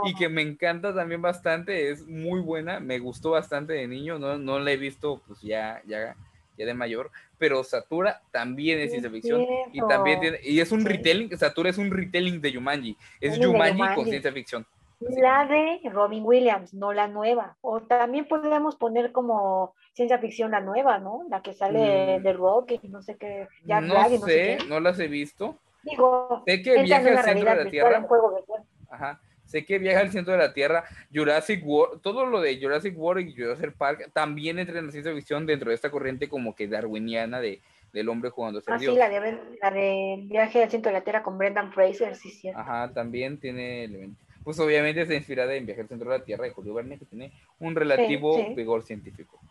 [0.04, 4.38] y que me encanta también bastante, es muy buena, me gustó bastante de niño, no,
[4.38, 6.16] no la he visto pues ya, ya,
[6.58, 10.82] ya de mayor, pero Satura también es ciencia ficción y también tiene, y es un
[10.82, 10.88] Sí.
[10.88, 14.66] retelling, Satura es un retelling de Jumanji, es de Jumanji con ciencia ficción.
[15.00, 17.56] La de Robin Williams, no la nueva.
[17.62, 21.22] O también podríamos poner como ciencia ficción la nueva, ¿no?
[21.30, 22.24] La que sale Mm.
[22.24, 23.48] de Rock y no sé qué.
[23.64, 24.66] Jack No Black y no sé sé, qué.
[24.70, 28.44] no las he visto, Digo, sé que viaja al centro de la Tierra, juego.
[28.90, 29.22] Ajá.
[29.46, 30.84] Sé que viaja al centro de la Tierra,
[31.14, 35.14] Jurassic World, todo lo de Jurassic World y Jurassic Park también entra en la ciencia
[35.14, 37.62] ficción dentro de esta corriente como que darwiniana de,
[37.94, 40.98] del hombre jugando a ser Ah, sí, la de, la de Viaje al centro de
[40.98, 42.50] la Tierra con Brendan Fraser, sí, sí.
[42.50, 44.27] Ajá, también tiene elementos.
[44.48, 47.06] Pues obviamente está inspirada en Viaje al centro de la Tierra de Julio Verne, que
[47.06, 48.54] tiene un relativo sí.
[48.56, 49.42] vigor científico.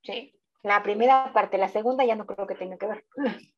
[0.00, 3.04] Sí, la primera parte, la segunda ya no creo que tenga que ver.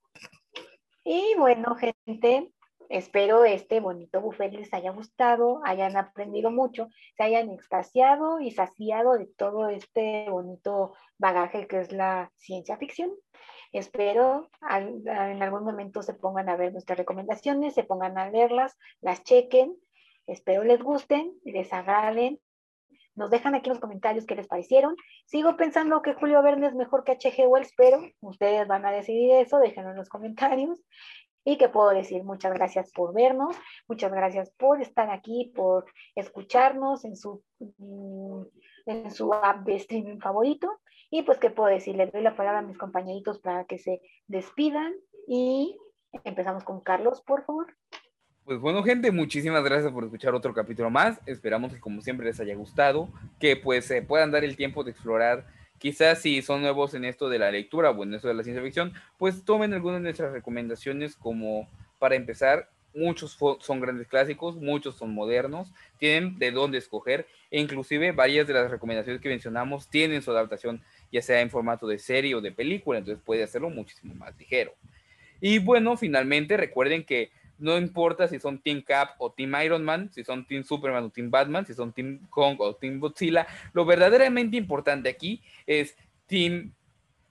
[1.05, 2.51] Y bueno, gente,
[2.89, 6.89] espero este bonito buffet les haya gustado, hayan aprendido mucho,
[7.19, 13.13] se hayan extasiado y saciado de todo este bonito bagaje que es la ciencia ficción.
[13.71, 19.23] Espero en algún momento se pongan a ver nuestras recomendaciones, se pongan a leerlas, las
[19.23, 19.77] chequen.
[20.27, 22.41] Espero les gusten, les agraden.
[23.15, 24.95] Nos dejan aquí en los comentarios qué les parecieron.
[25.25, 27.47] Sigo pensando que Julio Verne es mejor que H.G.
[27.47, 30.83] Wells, pero ustedes van a decidir eso, déjenlo en los comentarios.
[31.43, 33.57] Y que puedo decir muchas gracias por vernos,
[33.89, 38.43] muchas gracias por estar aquí, por escucharnos en su, mm,
[38.87, 40.81] en su app de streaming favorito.
[41.09, 41.95] Y pues, ¿qué puedo decir?
[41.95, 44.93] Les doy la palabra a mis compañeritos para que se despidan
[45.29, 45.79] y
[46.25, 47.75] empezamos con Carlos, por favor.
[48.47, 51.19] Pues bueno, gente, muchísimas gracias por escuchar otro capítulo más.
[51.27, 53.09] Esperamos que como siempre les haya gustado,
[53.41, 55.49] que pues se puedan dar el tiempo de explorar.
[55.79, 58.63] Quizás si son nuevos en esto de la lectura o en esto de la ciencia
[58.63, 61.69] ficción, pues tomen algunas de nuestras recomendaciones como
[61.99, 62.71] para empezar.
[62.95, 68.55] Muchos son grandes clásicos, muchos son modernos, tienen de dónde escoger e inclusive varias de
[68.55, 72.53] las recomendaciones que mencionamos tienen su adaptación ya sea en formato de serie o de
[72.53, 74.73] película, entonces puede hacerlo muchísimo más ligero.
[75.41, 80.11] Y bueno, finalmente recuerden que no importa si son Team Cap o Team Iron Man,
[80.13, 83.85] si son Team Superman o Team Batman, si son Team Kong o Team Godzilla, lo
[83.85, 85.97] verdaderamente importante aquí es
[86.27, 86.73] Team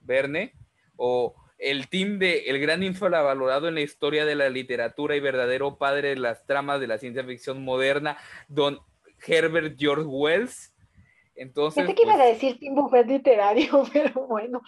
[0.02, 0.54] Verne
[0.98, 5.78] o el team de el gran infravalorado en la historia de la literatura y verdadero
[5.78, 8.18] padre de las tramas de la ciencia ficción moderna,
[8.48, 8.80] don
[9.26, 10.74] Herbert George Wells.
[11.36, 14.62] Entonces, Pensé que iba a pues, decir Team Buffet literario, pero bueno.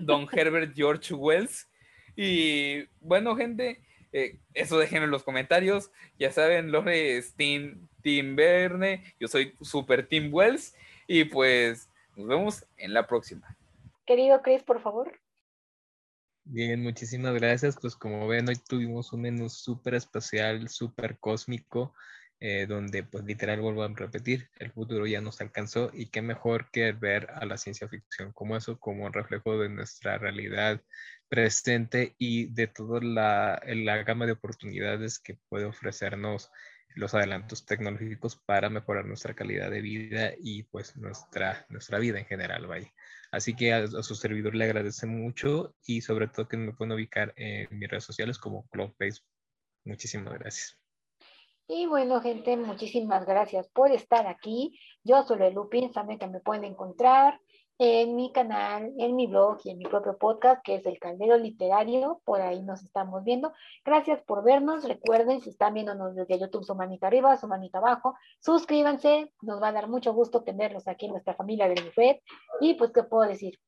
[0.00, 1.68] don Herbert George Wells.
[2.16, 3.80] Y bueno, gente,
[4.14, 5.90] eh, eso déjenlo en los comentarios.
[6.20, 10.76] Ya saben, Lore es Team, Team Verne, yo soy Super Team Wells.
[11.08, 13.56] Y pues nos vemos en la próxima.
[14.06, 15.20] Querido Chris, por favor.
[16.44, 17.76] Bien, muchísimas gracias.
[17.80, 21.92] Pues como ven, hoy tuvimos un menú súper especial, súper cósmico,
[22.46, 26.70] eh, donde pues literal vuelvo a repetir, el futuro ya nos alcanzó y qué mejor
[26.70, 30.82] que ver a la ciencia ficción como eso, como reflejo de nuestra realidad
[31.30, 36.50] presente y de toda la, la gama de oportunidades que puede ofrecernos
[36.96, 42.26] los adelantos tecnológicos para mejorar nuestra calidad de vida y pues nuestra, nuestra vida en
[42.26, 42.92] general, vaya.
[43.32, 47.32] Así que a, su servidor le agradece mucho y sobre todo que me pueden ubicar
[47.36, 48.68] en mis redes sociales como
[48.98, 49.30] Facebook.
[49.84, 50.83] Muchísimas gracias.
[51.66, 54.78] Y bueno, gente, muchísimas gracias por estar aquí.
[55.02, 57.40] Yo soy Lupin, saben que me pueden encontrar
[57.78, 61.38] en mi canal, en mi blog y en mi propio podcast, que es El Caldero
[61.38, 62.20] Literario.
[62.26, 63.54] Por ahí nos estamos viendo.
[63.82, 64.84] Gracias por vernos.
[64.84, 68.14] Recuerden, si están viéndonos desde YouTube, su manita arriba, su manita abajo.
[68.40, 69.32] Suscríbanse.
[69.40, 72.20] Nos va a dar mucho gusto tenerlos aquí en nuestra familia del buffet.
[72.60, 73.58] Y pues, ¿qué puedo decir?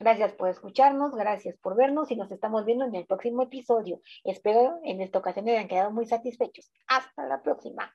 [0.00, 4.00] Gracias por escucharnos, gracias por vernos y nos estamos viendo en el próximo episodio.
[4.22, 6.70] Espero en esta ocasión hayan quedado muy satisfechos.
[6.86, 7.92] Hasta la próxima.